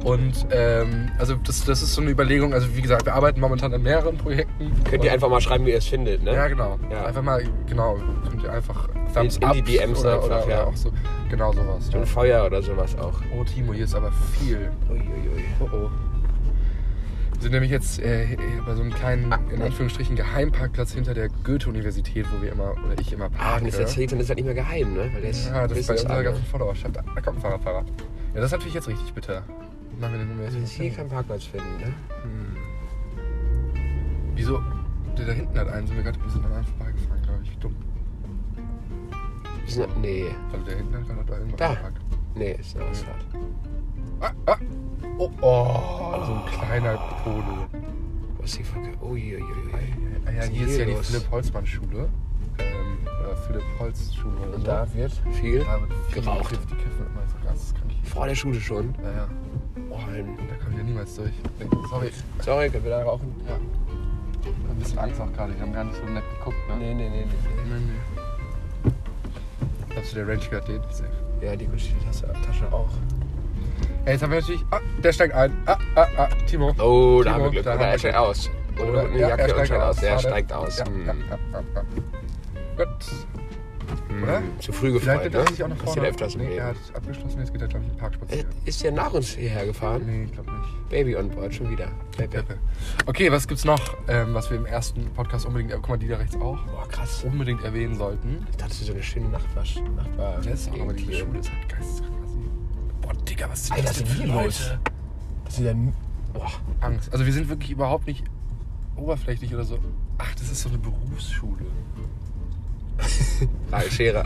Und 0.04 0.48
ähm, 0.52 1.10
also 1.18 1.36
das, 1.44 1.66
das 1.66 1.82
ist 1.82 1.94
so 1.94 2.02
eine 2.02 2.12
Überlegung. 2.12 2.54
Also 2.54 2.76
wie 2.76 2.82
gesagt, 2.82 3.06
wir 3.06 3.14
arbeiten 3.14 3.40
momentan 3.40 3.74
an 3.74 3.82
mehreren 3.84 4.18
Projekten. 4.18 4.72
Könnt 4.90 5.04
ihr 5.04 5.10
Und- 5.10 5.14
einfach 5.16 5.30
mal 5.30 5.42
schreiben, 5.42 5.66
wie 5.66 5.72
ihr 5.72 5.78
es 5.78 5.86
findet, 5.86 6.24
ne? 6.24 6.34
Ja, 6.34 6.48
genau. 6.48 6.80
Ja. 6.92 7.06
Einfach 7.06 7.22
mal, 7.24 7.44
genau. 7.68 7.98
Könnt 8.30 8.44
ihr 8.44 8.52
einfach 8.52 8.88
Thumbs 9.14 9.38
In- 9.38 9.44
in 9.44 9.52
die 9.54 9.62
DMs 9.62 10.00
oder, 10.02 10.14
einfach, 10.16 10.26
oder, 10.28 10.40
ja. 10.40 10.46
oder 10.62 10.68
auch 10.68 10.76
so. 10.76 10.92
Genau 11.30 11.54
sowas. 11.54 11.88
So 11.92 11.98
ein 11.98 12.06
Feuer 12.06 12.46
oder 12.46 12.62
sowas 12.62 12.96
auch. 12.98 13.20
Oh, 13.36 13.44
Timo, 13.44 13.74
hier 13.74 13.86
ist 13.86 13.96
aber 13.96 14.12
viel. 14.40 14.72
Uiuiui. 14.90 15.44
Oh, 15.60 15.68
oh. 15.74 15.90
Wir 17.36 17.42
sind 17.42 17.52
nämlich 17.52 17.72
jetzt 17.72 18.00
äh, 18.00 18.38
bei 18.66 18.76
so 18.76 18.82
einem 18.82 18.92
kleinen, 18.94 19.32
in 19.54 19.62
Anführungsstrichen, 19.62 20.16
Geheimparkplatz 20.16 20.94
hinter 20.94 21.14
der 21.14 21.30
Goethe-Universität, 21.44 22.26
wo 22.36 22.42
wir 22.42 22.52
immer, 22.52 22.72
oder 22.72 23.00
ich 23.00 23.12
immer 23.14 23.26
Ah, 23.26 23.30
parke. 23.30 23.62
wenn 23.66 23.72
das 23.72 23.80
erzählt, 23.80 24.12
dann 24.12 24.20
ist 24.20 24.30
das 24.30 24.36
nicht 24.36 24.46
mehr 24.46 24.54
geheim, 24.56 24.94
ne? 24.94 25.10
Weil 25.14 25.24
jetzt 25.26 25.48
ja, 25.48 25.68
das 25.68 25.78
ist 25.78 25.88
bei 25.88 25.94
unserer 25.94 26.12
alle. 26.14 26.24
ganzen 26.24 26.46
Followerschaft. 26.46 26.96
Da 26.96 27.02
da 27.14 27.22
kommt 27.22 27.38
ein 27.38 27.42
Fahrradfahrer. 27.42 27.86
Ja, 28.34 28.42
das 28.42 28.46
ist 28.46 28.52
natürlich 28.54 28.74
jetzt 28.74 28.88
richtig 28.88 29.14
bitter. 29.14 29.44
Machen 30.00 30.14
wir 30.14 30.20
denn, 30.20 30.30
wenn 30.38 30.46
jetzt 30.46 30.56
jetzt 30.56 30.72
hier 30.72 30.92
keinen 30.92 31.10
Parkplatz 31.10 31.44
finden, 31.46 31.68
ne? 31.78 31.94
Wieso? 34.34 34.62
Der 35.18 35.26
da 35.28 35.32
hinten 35.34 35.58
hat 35.60 35.70
einen, 35.70 35.88
sind 35.88 35.96
wir, 35.98 36.04
grad, 36.04 36.22
wir 36.22 36.30
sind 36.32 36.46
an 36.46 36.52
einem 36.54 36.66
vorbeigefahren, 36.66 37.22
glaube 37.22 37.40
ich. 37.44 37.58
Dumm. 37.60 37.76
Sind- 39.68 40.02
Nee, 40.02 40.26
Also 40.52 40.66
der 40.66 40.78
hinten 40.78 40.96
hat 40.96 41.08
gerade 41.08 41.26
da 41.26 41.38
irgendwas 41.38 41.58
Da. 41.60 41.78
nee, 42.36 42.52
ist 42.60 42.76
eine 42.76 42.86
Ausfahrt. 42.90 43.26
Ah, 44.20 44.32
ah. 44.48 44.58
Oh, 45.18 45.32
oh, 45.42 46.26
so 46.26 46.34
ein 46.34 46.46
kleiner 46.46 46.98
Polo. 47.24 47.68
Was 48.40 48.52
ist 48.52 48.60
die 48.60 48.64
Folge? 48.64 48.90
Uiuiui. 49.02 49.42
Ah, 50.26 50.32
ja, 50.32 50.38
Was 50.40 50.46
ist 50.48 50.52
hier 50.54 50.68
ist 50.68 50.78
ja 50.78 50.86
die? 50.86 50.96
Philipp-Holzmann-Schule. 50.96 52.10
Ähm, 52.60 52.98
oder 53.22 53.38
Philipp-Holz-Schule. 53.38 54.42
Und 54.54 54.62
so. 54.62 54.68
da 54.68 54.88
wird 54.94 55.14
viel 55.32 55.60
Da 55.60 55.80
wird 55.80 55.94
viel 56.10 56.22
geraucht. 56.22 56.52
Die 56.52 56.76
kiffen 56.76 57.06
immer 57.08 57.24
so 57.30 57.48
ganz 57.48 57.74
krank. 57.74 57.92
Vor 58.04 58.28
der 58.28 58.36
Schule 58.36 58.60
schon. 58.60 58.94
Ja, 59.02 59.12
ja. 59.12 59.28
Oh, 59.90 59.96
Da 59.96 60.66
kommen 60.66 60.78
wir 60.78 60.84
niemals 60.84 61.16
durch. 61.16 61.32
Sorry. 61.90 62.12
Sorry, 62.42 62.70
können 62.70 62.84
wir 62.84 62.92
da 62.92 63.04
rauchen? 63.04 63.34
Ja. 63.48 63.56
Ein 63.56 64.78
bisschen 64.78 65.00
Angst 65.00 65.22
auch 65.22 65.32
gerade. 65.32 65.54
Die 65.54 65.62
haben 65.62 65.72
gar 65.72 65.86
nicht 65.86 65.96
so 65.96 66.04
nett 66.12 66.24
geguckt, 66.38 66.58
ne? 66.68 66.76
Nee, 66.76 66.94
nee, 66.94 67.10
nee, 67.10 67.26
nee. 67.26 67.74
nee. 67.74 67.80
nee. 67.80 68.92
Glaubst 69.90 70.12
du, 70.12 70.16
der 70.18 70.28
Range 70.28 70.44
gehört 70.44 70.68
den? 70.68 70.82
Ja, 71.42 71.56
die 71.56 71.68
Gucci-Tasche 71.68 72.34
Tasche 72.46 72.74
auch. 72.74 72.90
Ja, 74.06 74.12
jetzt 74.12 74.22
haben 74.24 74.32
wir 74.32 74.40
natürlich. 74.40 74.64
Ah, 74.72 74.80
der 75.04 75.14
steigt 75.14 75.34
ein. 75.34 75.52
Ah, 75.66 75.78
ah, 75.96 76.08
ah. 76.18 76.28
Timo. 76.48 76.74
Oh, 76.80 77.22
da 77.24 77.32
Timo, 77.34 77.34
haben 77.36 77.44
wir 77.46 77.52
Glück. 77.52 77.64
da 77.66 77.76
Oder 77.76 77.88
er 77.88 78.00
steigt 78.00 78.18
aus. 78.18 78.50
Oder 78.80 79.02
eine 79.06 79.20
Jacke 79.20 79.44
und 79.56 79.66
steigt 79.66 79.82
aus. 79.82 80.04
Er 80.04 80.20
steigt 80.20 80.54
aus. 80.54 80.78
Ja, 80.80 80.86
Hm. 80.86 81.06
ja, 81.08 81.14
ja, 81.14 81.38
ja, 81.54 81.64
ja. 81.76 82.86
Gut. 82.86 82.88
Oder? 84.24 84.38
Hm. 84.38 84.60
Zu 84.60 84.72
früh 84.72 84.98
Vielleicht 85.00 85.24
nimmt 85.24 85.36
er 85.36 85.42
ne? 85.44 85.48
sich 85.50 85.64
auch 85.64 85.68
nach 85.68 85.78
vorne. 85.78 86.02
öfters 86.08 86.36
im 86.36 86.42
nee, 86.42 86.56
er 86.56 86.68
hat 86.68 86.76
abgeschlossen. 86.94 87.40
Jetzt 87.40 87.52
geht 87.52 87.62
er, 87.62 87.68
glaube 87.68 87.84
ich, 87.86 87.92
in 87.92 87.96
den 87.96 88.00
Park 88.00 88.14
Äh, 88.14 88.16
spazieren. 88.18 88.48
Ist 88.66 88.84
der 88.84 88.92
nach 88.92 89.14
uns 89.14 89.30
hierher 89.30 89.66
gefahren? 89.66 90.04
Nee, 90.06 90.24
ich 90.26 90.32
glaube 90.32 90.52
nicht. 90.52 90.90
Baby 90.90 91.16
on 91.18 91.30
board, 91.30 91.54
schon 91.54 91.70
wieder. 91.70 91.88
Pepe. 92.16 92.44
Pepe. 92.44 92.58
Okay, 93.08 93.32
was 93.32 93.48
gibt's 93.48 93.66
noch, 93.66 93.80
ähm, 94.08 94.34
was 94.34 94.50
wir 94.50 94.58
im 94.58 94.66
ersten 94.66 95.06
Podcast 95.14 95.46
unbedingt, 95.46 95.72
äh, 95.72 95.76
guck 95.76 95.90
mal, 95.90 95.98
die 95.98 96.08
da 96.08 96.18
rechts 96.18 96.36
auch, 96.36 96.58
Boah, 96.66 96.88
krass. 96.90 97.24
unbedingt 97.26 97.64
erwähnen 97.64 97.96
sollten? 97.98 98.46
Ich 98.52 98.58
dachte, 98.58 98.70
das 98.70 98.80
ist 98.82 98.88
so 98.88 98.94
eine 98.94 99.04
schöne 99.04 99.30
Nachtwasch. 99.30 99.76
Ist 100.52 100.72
auch, 100.72 100.80
aber 100.82 100.94
die. 100.94 101.14
Schule 101.14 101.40
ist 101.40 101.52
halt 101.52 101.70
geisteskrank. 101.70 102.15
Digga, 103.36 103.50
was 103.50 103.66
sind 103.66 103.74
Alter, 103.76 103.88
das 103.88 103.98
denn 103.98 104.08
für 104.08 104.24
Leute? 104.28 104.80
Das 105.44 105.60
ist 105.60 105.66
ja. 105.66 105.74
Boah. 106.34 106.52
Angst. 106.80 107.12
Also 107.12 107.26
wir 107.26 107.34
sind 107.34 107.50
wirklich 107.50 107.72
überhaupt 107.72 108.08
nicht 108.08 108.24
oberflächlich 108.96 109.54
oder 109.54 109.66
so. 109.66 109.78
Ach, 110.18 110.34
das 110.36 110.50
ist 110.50 110.62
so 110.62 110.70
eine 110.70 110.78
Berufsschule. 110.78 111.66
Ah, 113.72 113.82
Schere. 113.82 114.24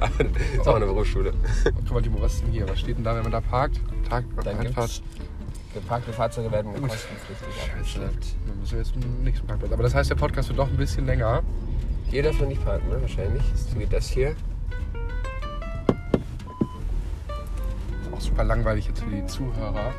ist 0.53 0.67
auch 0.67 0.75
eine 0.75 0.85
Berufsschule. 0.85 1.33
Guck 1.63 1.91
mal, 1.91 2.03
Timo, 2.03 2.21
was 2.21 2.35
ist 2.35 2.43
denn 2.43 2.51
hier? 2.51 2.69
Was 2.69 2.79
steht 2.79 2.97
denn 2.97 3.03
da, 3.03 3.15
wenn 3.15 3.23
man 3.23 3.31
da 3.31 3.41
parkt? 3.41 3.79
Tag, 4.07 4.23
Dann 4.43 4.59
gibt's. 4.61 5.01
Geparkte 5.73 6.13
Fahrzeuge 6.13 6.51
werden 6.51 6.71
kostenpflichtig 6.73 7.47
Scheiße. 7.55 7.71
abgeschleppt. 7.71 8.35
Dann 8.45 8.59
müssen 8.59 8.71
wir 8.73 8.79
jetzt 8.79 8.95
nächsten 9.23 9.47
Parkplatz. 9.47 9.71
Aber 9.71 9.81
das 9.81 9.95
heißt, 9.95 10.11
der 10.11 10.15
Podcast 10.15 10.49
wird 10.49 10.59
doch 10.59 10.67
ein 10.67 10.77
bisschen 10.77 11.07
länger. 11.07 11.41
Hier 12.11 12.21
darf 12.21 12.39
man 12.39 12.49
nicht 12.49 12.63
parken, 12.63 12.89
ne? 12.89 13.01
Wahrscheinlich. 13.01 13.41
So 13.55 13.79
wie 13.79 13.87
das 13.87 14.07
hier. 14.09 14.35
Super 18.29 18.43
langweilig 18.43 18.87
jetzt 18.87 19.01
für 19.03 19.09
die 19.09 19.25
Zuhörer. 19.25 19.91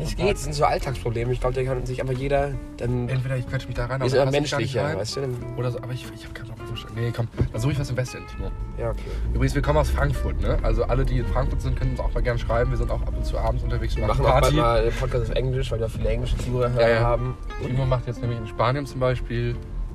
Es 0.00 0.16
geht, 0.16 0.32
das 0.32 0.42
sind 0.42 0.52
so 0.52 0.64
Alltagsprobleme. 0.64 1.32
Ich 1.32 1.40
glaube, 1.40 1.54
da 1.54 1.62
kann 1.62 1.86
sich 1.86 2.00
einfach 2.00 2.14
jeder 2.14 2.52
dann. 2.76 3.08
Entweder 3.08 3.36
ich 3.36 3.48
quetsche 3.48 3.68
mich 3.68 3.76
da 3.76 3.86
rein, 3.86 4.00
Wir 4.00 4.06
aber 4.06 4.16
gar 4.16 4.24
nicht 4.24 4.32
menschlicher, 4.32 4.96
weißt 4.96 5.16
du? 5.16 5.20
Oder 5.56 5.70
so, 5.70 5.78
aber 5.78 5.92
ich, 5.92 6.04
ich 6.12 6.24
habe 6.24 6.34
keinen 6.34 6.48
Bock 6.48 6.60
auf. 6.60 6.86
Nee, 6.96 7.12
komm, 7.14 7.28
dann 7.52 7.60
suche 7.60 7.72
ich 7.72 7.78
was 7.78 7.88
im 7.90 7.96
Westen, 7.96 8.18
Timo. 8.26 8.50
Ja, 8.78 8.90
okay. 8.90 9.00
Übrigens, 9.32 9.54
wir 9.54 9.62
kommen 9.62 9.78
aus 9.78 9.90
Frankfurt, 9.90 10.40
ne? 10.40 10.58
Also 10.62 10.84
alle, 10.84 11.04
die 11.04 11.18
in 11.18 11.26
Frankfurt 11.26 11.62
sind, 11.62 11.78
können 11.78 11.92
uns 11.92 12.00
auch 12.00 12.12
mal 12.12 12.22
gerne 12.22 12.38
schreiben. 12.38 12.70
Wir 12.70 12.78
sind 12.78 12.90
auch 12.90 13.00
ab 13.02 13.14
und 13.16 13.24
zu 13.24 13.38
abends 13.38 13.62
unterwegs 13.62 13.94
und 13.94 14.00
Wir 14.02 14.08
machen 14.08 14.24
Party. 14.24 14.56
mal 14.56 14.80
einen 14.80 14.92
Podcast 14.92 15.30
auf 15.30 15.36
Englisch, 15.36 15.70
weil 15.70 15.78
wir 15.78 15.88
viele 15.88 16.08
englische 16.08 16.36
Zuhörer 16.38 16.80
Ja, 16.80 16.88
ja. 16.88 17.00
haben. 17.00 17.38
Timo 17.64 17.86
macht 17.86 18.08
jetzt 18.08 18.20
nämlich 18.20 18.38
in 18.40 18.46
Spanien 18.48 18.86
zum 18.86 18.98
Beispiel 18.98 19.54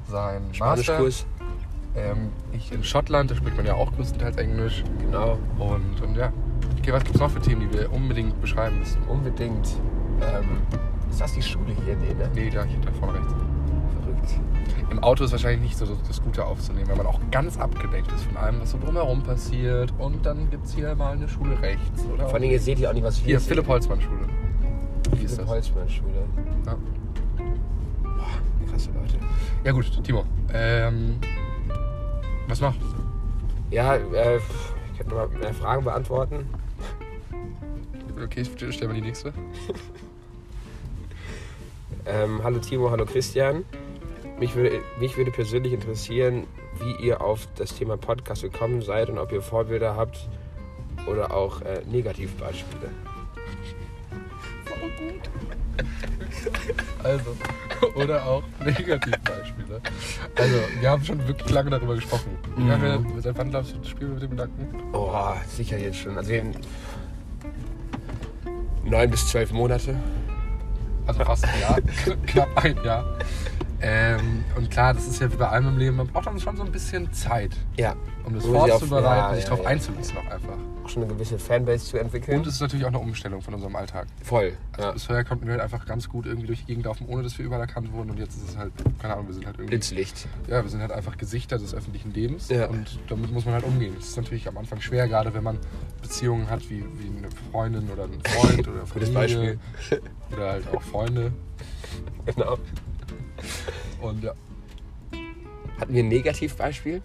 seinen. 0.10 0.53
Spanischkurs. 0.53 1.25
Ähm, 1.95 2.29
ich 2.53 2.72
in 2.72 2.84
Schottland, 2.86 3.29
da 3.29 3.36
spricht 3.36 3.57
man 3.57 3.65
ja 3.65 3.74
auch 3.74 3.93
größtenteils 3.93 4.38
Englisch. 4.38 4.84
Genau. 5.00 5.38
Und, 5.60 6.01
und 6.01 6.15
ja. 6.15 6.31
Okay, 6.81 6.93
was 6.93 7.03
gibt's 7.03 7.19
noch 7.19 7.29
für 7.29 7.39
Themen, 7.39 7.61
die 7.61 7.77
wir 7.77 7.93
unbedingt 7.93 8.41
beschreiben 8.41 8.79
müssen? 8.79 9.03
Unbedingt. 9.03 9.67
Ähm, 10.19 10.57
ist 11.11 11.21
das 11.21 11.33
die 11.33 11.41
Schule 11.43 11.75
hier? 11.85 11.95
Nee, 11.95 12.15
ne? 12.15 12.27
Nee, 12.33 12.50
da, 12.50 12.63
hier, 12.63 12.79
da 12.79 12.91
vorne 12.91 13.19
rechts. 13.19 13.35
Verrückt. 14.01 14.39
Im 14.89 14.97
Auto 15.03 15.23
ist 15.23 15.31
wahrscheinlich 15.31 15.61
nicht 15.61 15.77
so 15.77 15.85
das, 15.85 16.23
Gute 16.23 16.43
aufzunehmen, 16.43 16.89
weil 16.89 16.95
man 16.95 17.05
auch 17.05 17.19
ganz 17.29 17.59
abgelenkt 17.59 18.11
ist 18.11 18.23
von 18.23 18.35
allem, 18.35 18.61
was 18.61 18.71
so 18.71 18.79
drumherum 18.79 19.21
passiert. 19.21 19.93
Und 20.00 20.25
dann 20.25 20.50
gibt's 20.50 20.73
hier 20.73 20.95
mal 20.95 21.13
eine 21.13 21.29
Schule 21.29 21.61
rechts. 21.61 22.03
Oder 22.11 22.25
Vor 22.25 22.39
allem, 22.39 22.50
ihr 22.50 22.59
seht 22.59 22.79
ja 22.79 22.89
auch 22.89 22.93
nicht, 22.95 23.03
was 23.03 23.19
wir 23.19 23.27
hier, 23.27 23.39
sehen. 23.39 23.50
Philipp 23.50 23.67
Holzmann 23.67 24.01
Schule. 24.01 24.27
Wie 25.11 25.23
ist 25.23 25.35
Philipp 25.35 25.38
das? 25.38 25.50
Holzmann 25.50 25.88
Schule. 25.88 26.23
Ja. 26.65 26.75
Boah, 28.01 28.71
krasse 28.71 28.89
Leute. 28.89 29.17
ja 29.63 29.71
gut, 29.71 30.03
Timo. 30.03 30.25
Ähm, 30.51 31.19
was 32.47 32.59
noch? 32.59 32.73
Ja, 33.69 33.97
äh, 33.97 34.38
ich 34.38 34.97
könnte 34.97 35.13
mal 35.13 35.27
mehr 35.27 35.53
Fragen 35.53 35.83
beantworten. 35.83 36.47
Okay, 38.23 38.41
ich 38.41 38.75
stell 38.75 38.87
mal 38.87 38.93
die 38.93 39.01
nächste. 39.01 39.33
Ähm, 42.03 42.41
hallo 42.43 42.57
Timo, 42.57 42.89
hallo 42.89 43.05
Christian. 43.05 43.63
Mich 44.39 44.55
würde, 44.55 44.81
mich 44.99 45.17
würde 45.17 45.29
persönlich 45.29 45.71
interessieren, 45.71 46.47
wie 46.79 47.05
ihr 47.05 47.21
auf 47.21 47.47
das 47.57 47.75
Thema 47.75 47.95
Podcast 47.95 48.41
gekommen 48.41 48.81
seid 48.81 49.09
und 49.11 49.19
ob 49.19 49.31
ihr 49.31 49.43
Vorbilder 49.43 49.95
habt 49.95 50.27
oder 51.05 51.31
auch 51.31 51.61
äh, 51.61 51.81
Negativbeispiele. 51.85 52.89
Also, 57.03 57.35
oder 57.95 58.25
auch 58.25 58.43
Negativbeispiele. 58.65 59.81
Also, 60.35 60.55
wir 60.79 60.89
haben 60.89 61.03
schon 61.05 61.27
wirklich 61.27 61.51
lange 61.51 61.69
darüber 61.69 61.93
gesprochen. 61.93 62.35
Wie 62.57 62.67
lange, 62.67 63.05
seit 63.19 63.37
wann 63.37 63.51
glaubst 63.51 63.75
du, 63.75 63.87
spielen 63.87 64.09
wir 64.09 64.13
mit 64.15 64.23
dem 64.23 64.31
Gedanken? 64.31 64.83
Oh, 64.93 65.13
sicher 65.47 65.77
jetzt 65.77 65.97
schon. 65.97 66.17
Also, 66.17 66.31
wir- 66.31 66.45
neun 68.91 69.10
bis 69.10 69.27
zwölf 69.27 69.51
Monate. 69.51 69.95
Also 71.07 71.24
fast 71.24 71.45
ein 71.45 71.60
Jahr, 71.62 71.79
knapp 72.27 72.63
ein 72.63 72.75
Jahr. 72.83 73.05
Ähm, 73.83 74.43
und 74.55 74.69
klar, 74.69 74.93
das 74.93 75.07
ist 75.07 75.19
ja 75.21 75.31
wie 75.31 75.38
bei 75.38 75.47
allem 75.47 75.69
im 75.69 75.77
Leben, 75.77 75.95
man 75.97 76.07
braucht 76.07 76.27
dann 76.27 76.39
schon 76.39 76.55
so 76.55 76.63
ein 76.63 76.71
bisschen 76.71 77.11
Zeit, 77.13 77.51
Ja. 77.77 77.95
um 78.23 78.35
das 78.35 78.45
vorzubereiten 78.45 79.05
ja, 79.05 79.29
und 79.29 79.35
sich 79.35 79.43
ja, 79.45 79.50
darauf 79.50 79.63
ja. 79.65 79.69
einzulassen 79.71 80.17
auch 80.17 80.31
einfach. 80.31 80.57
Auch 80.83 80.89
schon 80.89 81.03
eine 81.03 81.13
gewisse 81.13 81.39
Fanbase 81.39 81.85
zu 81.85 81.97
entwickeln. 81.97 82.39
Und 82.39 82.47
es 82.47 82.55
ist 82.55 82.61
natürlich 82.61 82.85
auch 82.85 82.89
eine 82.89 83.00
Umstellung 83.00 83.41
von 83.41 83.53
unserem 83.55 83.75
Alltag. 83.75 84.07
voll. 84.23 84.53
Also 84.73 84.88
Ja. 84.88 84.93
bisher 84.93 85.23
konnten 85.25 85.45
wir 85.45 85.53
halt 85.53 85.61
einfach 85.61 85.85
ganz 85.85 86.07
gut 86.09 86.25
irgendwie 86.27 86.47
durch 86.47 86.59
die 86.61 86.65
Gegend 86.65 86.85
laufen, 86.85 87.07
ohne 87.07 87.23
dass 87.23 87.38
wir 87.38 87.45
überall 87.45 87.61
erkannt 87.61 87.91
wurden. 87.91 88.11
Und 88.11 88.19
jetzt 88.19 88.35
ist 88.38 88.50
es 88.50 88.57
halt, 88.57 88.71
keine 89.00 89.13
Ahnung, 89.13 89.27
wir 89.27 89.33
sind 89.33 89.45
halt 89.45 89.55
irgendwie. 89.57 89.71
Blitzlicht. 89.77 90.27
Ja, 90.47 90.61
wir 90.63 90.69
sind 90.69 90.81
halt 90.81 90.91
einfach 90.91 91.17
Gesichter 91.17 91.57
des 91.57 91.73
öffentlichen 91.73 92.13
Lebens. 92.13 92.50
Ja. 92.50 92.67
Und 92.67 93.00
damit 93.09 93.31
muss 93.31 93.45
man 93.45 93.53
halt 93.55 93.63
umgehen. 93.63 93.93
Das 93.97 94.09
ist 94.09 94.17
natürlich 94.17 94.47
am 94.47 94.57
Anfang 94.57 94.79
schwer, 94.81 95.07
gerade 95.07 95.33
wenn 95.33 95.43
man 95.43 95.57
Beziehungen 96.01 96.50
hat 96.50 96.67
wie, 96.69 96.83
wie 97.00 97.17
eine 97.17 97.29
Freundin 97.51 97.89
oder 97.89 98.03
einen 98.03 98.21
Freund 98.21 98.67
oder 98.67 98.81
Gutes 98.91 99.09
Familie. 99.09 99.59
Oder 100.31 100.51
halt 100.51 100.67
auch 100.75 100.81
Freunde. 100.83 101.31
Genau. 102.25 102.57
Und 104.01 104.24
ja. 104.24 104.33
Hatten 105.79 105.93
wir 105.93 106.03
ein 106.03 106.10
Negativbeispiel? 106.10 107.01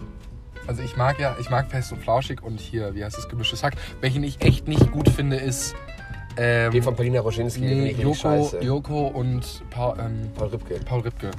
Also 0.66 0.82
ich 0.82 0.96
mag 0.96 1.18
ja, 1.20 1.36
ich 1.40 1.48
mag 1.48 1.70
fest 1.70 1.92
und 1.92 2.02
flauschig 2.02 2.42
und 2.42 2.60
hier, 2.60 2.94
wie 2.94 3.04
heißt 3.04 3.16
das, 3.16 3.28
gemischtes 3.28 3.62
Hack. 3.62 3.74
Welchen 4.00 4.24
ich 4.24 4.40
echt 4.42 4.66
nicht 4.68 4.90
gut 4.90 5.08
finde, 5.08 5.36
ist. 5.36 5.74
Ähm, 6.38 6.70
Den 6.70 6.82
von 6.82 6.94
Paulina 6.94 7.22
den 7.22 7.46
nee, 7.60 7.92
Joko. 7.92 8.50
Joko 8.60 9.06
und 9.06 9.62
Paul, 9.70 9.96
ähm, 9.98 10.30
Paul 10.34 10.48
Rübke. 10.48 10.74
Paul 10.84 11.00
Ripke. 11.00 11.30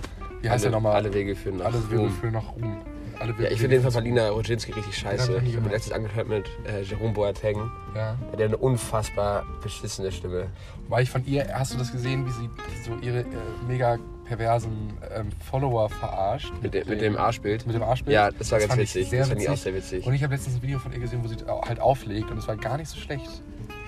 Wie 0.41 0.49
heißt 0.49 0.63
alle, 0.65 0.71
der 0.71 0.79
nochmal? 0.79 0.93
Alle 0.95 1.13
Wege 1.13 1.35
führen 1.35 1.57
nach 1.57 1.65
Alle 1.65 1.91
Wege 1.91 1.99
Rom. 2.01 2.11
führen 2.11 2.33
nach 2.33 2.55
Ruhm. 2.55 2.77
Alle 3.19 3.33
Wege 3.33 3.43
Ja, 3.43 3.51
ich 3.51 3.59
finde 3.59 3.75
den 3.75 3.83
von 3.83 3.93
Paulina 3.93 4.29
Roginski 4.29 4.71
richtig 4.71 4.97
scheiße. 4.97 5.41
ich 5.45 5.55
habe 5.55 5.65
mir 5.65 5.71
letztens 5.71 5.93
angehört 5.95 6.27
mit 6.27 6.49
äh, 6.67 6.81
Jerome 6.81 7.13
Boateng. 7.13 7.57
Ja. 7.95 8.15
Der 8.37 8.45
hat 8.45 8.53
eine 8.53 8.57
unfassbar 8.57 9.45
beschissene 9.61 10.11
Stimme. 10.11 10.47
Weil 10.87 11.03
ich 11.03 11.09
von 11.11 11.23
ihr, 11.25 11.47
hast 11.53 11.73
du 11.73 11.77
das 11.77 11.91
gesehen, 11.91 12.25
wie 12.25 12.31
sie 12.31 12.49
so 12.83 12.95
ihre 13.01 13.19
äh, 13.19 13.25
mega 13.67 13.99
perversen 14.27 14.93
ähm, 15.15 15.29
Follower 15.49 15.89
verarscht? 15.89 16.51
Mit, 16.61 16.73
dem- 16.73 16.87
mit 16.87 17.01
dem 17.01 17.17
Arschbild. 17.17 17.65
Mit 17.65 17.75
dem 17.75 17.83
Arschbild? 17.83 18.13
Ja, 18.13 18.31
das 18.31 18.51
war 18.51 18.59
ganz 18.59 18.69
fand 18.71 18.81
ich 18.81 18.95
witzig. 18.95 19.09
Das 19.19 19.29
fand 19.29 19.41
ich 19.41 19.47
auch 19.47 19.53
witzig. 19.53 19.63
sehr 19.63 19.73
witzig. 19.73 20.05
Und 20.05 20.13
ich 20.13 20.23
habe 20.23 20.33
letztens 20.33 20.55
ein 20.57 20.61
Video 20.61 20.79
von 20.79 20.91
ihr 20.91 20.99
gesehen, 20.99 21.23
wo 21.23 21.27
sie 21.27 21.37
halt 21.47 21.79
auflegt 21.79 22.29
und 22.31 22.37
es 22.37 22.47
war 22.47 22.55
gar 22.57 22.77
nicht 22.77 22.89
so 22.89 22.97
schlecht. 22.97 23.25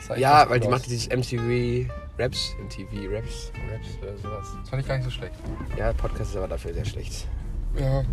Das 0.08 0.18
Ja, 0.18 0.40
ganz 0.40 0.52
weil 0.52 0.60
die 0.62 0.68
macht 0.68 0.86
dieses 0.86 1.08
MTV 1.10 1.90
Raps, 2.18 2.56
MTV 2.64 3.14
Raps, 3.14 3.52
Raps 3.72 3.88
oder 4.02 4.18
sowas. 4.18 4.48
Das 4.62 4.70
fand 4.70 4.82
ich 4.82 4.88
gar 4.88 4.96
nicht 4.98 5.06
so 5.06 5.12
schlecht. 5.12 5.34
Ja, 5.78 5.94
Podcast 5.94 6.32
ist 6.32 6.38
aber 6.38 6.48
dafür 6.48 6.74
sehr 6.74 6.86
schlecht. 6.86 7.28
Ja. 7.80 8.04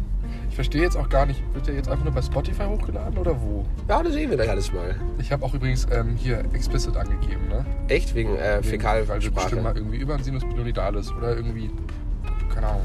Ich 0.51 0.55
verstehe 0.55 0.83
jetzt 0.83 0.97
auch 0.97 1.09
gar 1.09 1.25
nicht, 1.25 1.43
wird 1.55 1.67
der 1.67 1.75
jetzt 1.75 1.89
einfach 1.89 2.05
nur 2.05 2.13
bei 2.13 2.21
Spotify 2.21 2.65
hochgeladen 2.65 3.17
oder 3.19 3.41
wo? 3.41 3.65
Ja, 3.89 4.03
das 4.03 4.13
sehen 4.13 4.29
wir 4.31 4.37
gleich 4.37 4.51
alles 4.51 4.71
mal. 4.73 4.95
Ich 5.19 5.33
habe 5.33 5.45
auch 5.45 5.55
übrigens 5.55 5.87
ähm, 5.91 6.15
hier 6.17 6.41
explicit 6.53 6.95
angegeben, 6.97 7.49
ne? 7.49 7.65
Echt? 7.89 8.15
Wegen 8.15 8.37
äh, 8.37 8.39
Weil 8.39 8.39
wir 8.39 8.59
bestimmt 8.61 8.83
mal 8.85 9.03
Fäkalsprache. 9.11 9.79
irgendwie 9.79 9.97
über 9.97 10.15
ein 10.15 10.23
Sinus 10.23 10.43
Penidalis 10.45 11.11
oder 11.13 11.35
irgendwie, 11.35 11.71
keine 12.57 12.69
Ahnung, 12.69 12.83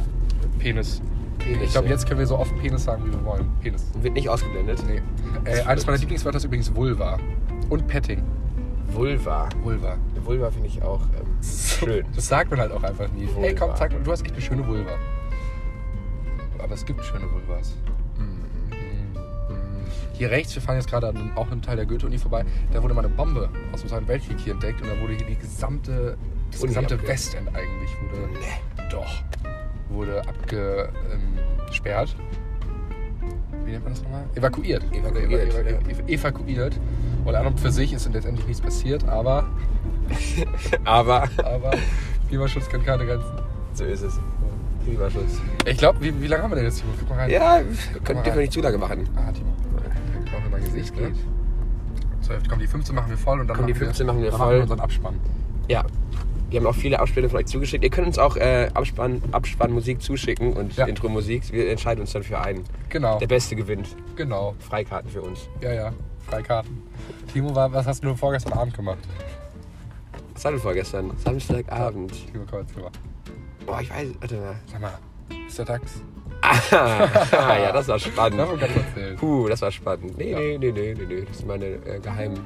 Penis. 0.60 1.02
Penis, 1.40 1.64
Ich 1.64 1.72
glaube, 1.72 1.88
jetzt 1.88 2.06
können 2.06 2.20
wir 2.20 2.28
so 2.28 2.38
oft 2.38 2.56
Penis 2.62 2.84
sagen, 2.84 3.06
wie 3.06 3.12
wir 3.12 3.24
wollen. 3.26 3.50
Penis. 3.62 3.86
Wird 4.02 4.14
nicht 4.14 4.30
ausgeblendet. 4.30 4.84
Nee. 4.86 5.02
Äh, 5.50 5.62
eines 5.64 5.86
meiner 5.88 5.98
Lieblingswörter 5.98 6.38
ist 6.38 6.44
übrigens 6.44 6.76
Vulva. 6.76 7.18
Und 7.70 7.88
Petting. 7.88 8.22
Vulva. 8.92 9.48
Vulva. 9.64 9.98
Vulva 10.24 10.52
finde 10.52 10.68
ich 10.68 10.84
auch 10.84 11.02
ähm, 11.02 11.40
schön. 11.42 12.06
Das 12.14 12.28
sagt 12.28 12.52
man 12.52 12.60
halt 12.60 12.72
auch 12.72 12.84
einfach 12.84 13.10
nie. 13.14 13.26
Vulva. 13.28 13.42
Hey, 13.42 13.56
komm, 13.56 13.72
zeig 13.76 13.94
mal, 13.94 14.04
du 14.04 14.12
hast 14.12 14.24
echt 14.24 14.34
eine 14.34 14.42
schöne 14.42 14.68
Vulva. 14.68 14.92
Aber 16.60 16.74
es 16.74 16.86
gibt 16.86 17.04
schöne 17.04 17.26
Vulvas. 17.32 17.76
Hier 20.14 20.30
rechts, 20.30 20.54
wir 20.54 20.62
fahren 20.62 20.76
jetzt 20.76 20.88
gerade 20.88 21.08
an 21.08 21.32
auch 21.34 21.50
einem 21.50 21.64
Teil 21.64 21.78
der 21.78 21.88
Goethe-Uni 21.88 22.20
vorbei, 22.20 22.46
da 22.72 22.84
wurde 22.84 22.94
mal 22.94 23.04
eine 23.04 23.12
Bombe 23.12 23.50
aus 23.72 23.80
dem 23.80 23.90
Zweiten 23.90 24.08
Weltkrieg 24.08 24.40
hier 24.40 24.54
entdeckt 24.54 24.80
und 24.80 24.88
da 24.88 25.02
wurde 25.02 25.14
hier 25.16 25.26
die 25.26 25.36
gesamte, 25.36 26.16
das 26.52 26.62
Uni 26.62 26.68
gesamte 26.68 27.02
Westend 27.08 27.48
eigentlich 27.48 27.90
wurde, 28.00 28.30
wurde 30.02 30.22
abgesperrt. 30.28 32.16
Wie 33.66 33.72
nennt 33.72 33.84
man 33.84 33.94
das 33.94 34.02
nochmal? 34.04 34.24
Evakuiert. 34.36 34.84
Evakuiert, 34.92 35.54
Eva- 35.54 35.70
ja. 35.70 35.78
ev- 35.78 36.08
evakuiert. 36.08 36.80
Und 37.26 37.36
an 37.36 37.46
und 37.46 37.60
für 37.60 37.72
sich 37.72 37.94
ist 37.94 38.12
letztendlich 38.12 38.48
nichts 38.48 38.62
passiert, 38.62 39.08
aber, 39.08 39.46
Aber 40.86 41.24
aber 41.44 41.72
Klimaschutz 42.30 42.68
kennt 42.70 42.86
keine 42.86 43.06
Grenzen. 43.06 43.30
so 43.74 43.84
ist 43.84 44.02
es. 44.02 44.20
Klimaschutz. 44.84 45.40
Ich 45.66 45.78
glaube, 45.78 46.02
wie, 46.02 46.20
wie 46.20 46.26
lange 46.28 46.42
haben 46.44 46.52
wir 46.52 46.56
denn 46.56 46.66
jetzt, 46.66 46.80
Timo? 46.82 46.94
Guck 47.00 47.10
mal 47.10 47.20
rein. 47.20 47.30
Ja, 47.30 47.60
können, 48.04 48.26
wir 48.26 48.36
nicht 48.36 48.52
zu 48.54 48.62
lange 48.62 48.80
machen. 48.80 49.08
Ah, 49.16 49.32
Timo. 49.32 49.54
Ich 50.26 50.32
brauche 50.32 50.50
mein 50.50 50.64
Gesicht, 50.64 50.96
ne? 51.00 51.12
So, 52.22 52.34
komm, 52.50 52.58
die 52.60 52.68
15 52.68 52.96
machen 52.96 53.10
wir 53.12 53.18
voll 53.18 53.40
und 53.42 53.48
dann 53.48 53.58
Komm, 53.58 53.68
die 53.68 53.74
machen 53.74 53.86
15 53.86 54.08
machen 54.08 54.22
wir 54.24 54.32
dann 54.32 54.40
voll. 54.40 54.48
Machen 54.48 54.56
wir 54.58 54.62
unseren 54.64 54.80
Abspann. 54.80 55.20
Ja. 55.68 55.84
Wir 56.52 56.60
haben 56.60 56.68
auch 56.68 56.76
viele 56.76 57.00
Abspiele 57.00 57.30
von 57.30 57.40
euch 57.40 57.46
zugeschickt. 57.48 57.84
Ihr 57.84 57.90
könnt 57.90 58.08
uns 58.08 58.20
auch 58.20 58.36
äh, 58.36 58.70
Abspann, 58.74 59.22
Abspannmusik 59.32 60.02
zuschicken 60.02 60.52
und 60.54 60.76
Ja. 60.76 60.86
Intro-Musik. 60.86 61.52
Wir 61.52 61.70
entscheiden 61.72 62.02
uns 62.02 62.12
dann 62.12 62.24
für 62.24 62.40
einen. 62.40 62.66
Genau, 62.90 63.18
Der 63.20 63.28
Beste 63.28 63.56
gewinnt. 63.56 63.96
genau. 64.18 64.54
Freikarten 64.60 65.10
für 65.10 65.22
uns. 65.22 65.48
Ja, 65.62 65.72
ja. 65.74 65.94
Freikarten. 66.28 66.84
Timo, 67.32 67.56
wa- 67.56 67.72
was 67.72 67.88
hast 67.88 68.04
du 68.04 68.14
vorgestern 68.16 68.54
Abend 68.54 68.76
gemacht? 68.76 69.00
Was 70.34 70.44
hatten 70.46 70.56
wir 70.58 70.62
vorgestern? 70.62 71.12
Samstagabend. 71.18 72.12
Timo, 72.32 72.44
komm 72.50 72.60
jetzt 72.62 72.76
rüber. 72.76 72.92
Boah, 73.66 73.80
ich 73.82 73.90
weiß. 73.90 74.10
Warte 74.20 74.36
mal. 74.36 74.56
Sag 74.70 74.82
mal, 74.82 74.94
ist 75.48 75.58
der 75.58 75.66
Dax? 75.66 76.02
Ah, 76.42 76.56
ja, 77.60 77.72
das 77.72 77.88
war 77.88 78.00
spannend. 78.00 78.40
Davon 78.40 78.60
kannst 78.60 78.76
du 78.76 78.80
erzählen. 78.82 79.16
Puh, 79.16 79.48
das 79.48 79.62
war 79.62 79.72
spannend. 79.72 80.18
Nee, 80.18 80.32
Ja. 80.32 80.38
nee, 80.40 80.58
nee, 80.58 80.72
nee, 80.72 80.94
nee, 80.96 81.06
nee. 81.08 81.22
Das 81.26 81.38
sind 81.38 81.48
meine 81.48 81.66
äh, 81.66 82.00
geheimen 82.02 82.40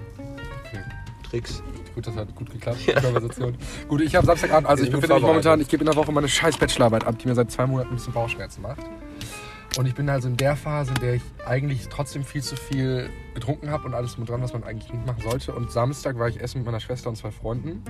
Okay. 0.68 0.84
Tricks. 1.30 1.64
Gut, 1.96 2.08
das 2.08 2.16
hat 2.18 2.36
gut 2.36 2.52
geklappt, 2.52 2.80
die 2.86 2.94
Konversation. 2.94 3.58
Gut, 3.88 4.02
ich 4.02 4.14
habe 4.16 4.26
Samstagabend, 4.26 4.68
also 4.68 4.84
ich 4.84 4.92
befinde 4.92 5.16
mich 5.16 5.24
momentan, 5.24 5.62
ich 5.62 5.70
gebe 5.70 5.82
in 5.82 5.90
der 5.90 5.96
Woche 5.96 6.12
meine 6.12 6.28
scheiß 6.28 6.58
Bachelorarbeit 6.58 7.08
ab, 7.08 7.18
die 7.18 7.28
mir 7.28 7.36
seit 7.36 7.50
zwei 7.52 7.66
Monaten 7.66 7.92
ein 7.92 7.96
bisschen 7.96 8.12
Bauchschmerzen 8.12 8.62
macht. 8.62 8.82
Und 9.78 9.88
ich 9.88 9.96
bin 9.96 10.10
also 10.10 10.28
in 10.28 10.36
der 10.36 10.58
Phase, 10.58 10.94
in 10.94 11.02
der 11.02 11.14
ich 11.16 11.22
eigentlich 11.46 11.88
trotzdem 11.88 12.24
viel 12.24 12.44
zu 12.44 12.58
viel 12.58 13.10
getrunken 13.34 13.72
habe 13.72 13.86
und 13.86 13.94
alles 13.94 14.18
mit 14.18 14.28
dran, 14.28 14.42
was 14.42 14.52
man 14.52 14.64
eigentlich 14.64 14.92
nicht 14.92 15.06
machen 15.06 15.22
sollte. 15.22 15.54
Und 15.54 15.72
Samstag 15.72 16.20
war 16.20 16.28
ich 16.28 16.42
essen 16.42 16.60
mit 16.60 16.66
meiner 16.66 16.80
Schwester 16.82 17.10
und 17.10 17.16
zwei 17.16 17.32
Freunden. 17.32 17.82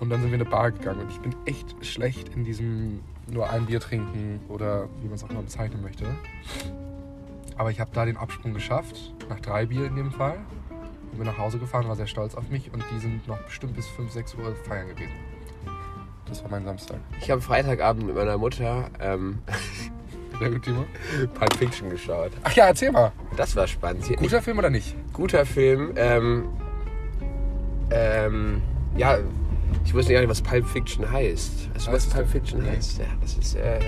Und 0.00 0.10
dann 0.10 0.20
sind 0.20 0.30
wir 0.30 0.36
in 0.38 0.42
eine 0.42 0.50
Bar 0.50 0.70
gegangen. 0.70 1.00
Und 1.00 1.10
ich 1.10 1.18
bin 1.18 1.34
echt 1.46 1.74
schlecht 1.84 2.30
in 2.34 2.44
diesem 2.44 3.00
nur 3.28 3.48
ein 3.50 3.66
Bier 3.66 3.80
trinken 3.80 4.40
oder 4.48 4.88
wie 5.00 5.06
man 5.06 5.14
es 5.14 5.24
auch 5.24 5.30
immer 5.30 5.42
bezeichnen 5.42 5.82
möchte. 5.82 6.04
Aber 7.56 7.70
ich 7.70 7.80
habe 7.80 7.90
da 7.94 8.04
den 8.04 8.16
Absprung 8.16 8.54
geschafft, 8.54 9.14
nach 9.28 9.40
drei 9.40 9.66
Bier 9.66 9.86
in 9.86 9.96
dem 9.96 10.10
Fall. 10.10 10.38
Und 11.14 11.18
bin 11.18 11.26
nach 11.28 11.38
Hause 11.38 11.58
gefahren, 11.60 11.86
war 11.86 11.94
sehr 11.94 12.08
stolz 12.08 12.34
auf 12.34 12.48
mich. 12.50 12.72
Und 12.72 12.82
die 12.92 12.98
sind 12.98 13.28
noch 13.28 13.38
bestimmt 13.42 13.76
bis 13.76 13.86
5, 13.86 14.10
6 14.10 14.34
Uhr 14.34 14.52
feiern 14.66 14.88
gewesen. 14.88 15.12
Das 16.26 16.42
war 16.42 16.50
mein 16.50 16.64
Samstag. 16.64 16.98
Ich 17.20 17.30
habe 17.30 17.40
Freitagabend 17.40 18.04
mit 18.06 18.16
meiner 18.16 18.36
Mutter 18.36 18.90
ähm, 19.00 19.38
Sehr 20.40 20.50
gut, 20.50 20.64
Timo. 20.64 20.84
Pulp 21.34 21.54
Fiction 21.54 21.88
geschaut. 21.90 22.32
Ach 22.42 22.52
ja, 22.54 22.66
erzähl 22.66 22.90
mal. 22.90 23.12
Das 23.36 23.54
war 23.54 23.68
spannend. 23.68 24.04
Guter 24.16 24.42
Film 24.42 24.58
oder 24.58 24.70
nicht? 24.70 24.96
guter 25.12 25.46
Film. 25.46 25.92
Ähm, 25.94 26.48
ähm, 27.92 28.60
ja, 28.96 29.18
ich 29.84 29.94
wusste 29.94 30.12
gar 30.12 30.20
nicht, 30.20 30.28
was 30.30 30.42
Pulp 30.42 30.66
Fiction 30.66 31.08
heißt. 31.08 31.72
Weißt 31.74 31.86
du, 31.86 31.92
was 31.92 32.06
Weißt 32.06 32.06
du? 32.10 32.16
Pulp 32.16 32.28
Fiction 32.28 32.62
Nee. 32.64 32.70
heißt? 32.70 32.98
Ja, 32.98 33.04
das 33.20 33.36
ist. 33.36 33.54
Äh, 33.54 33.78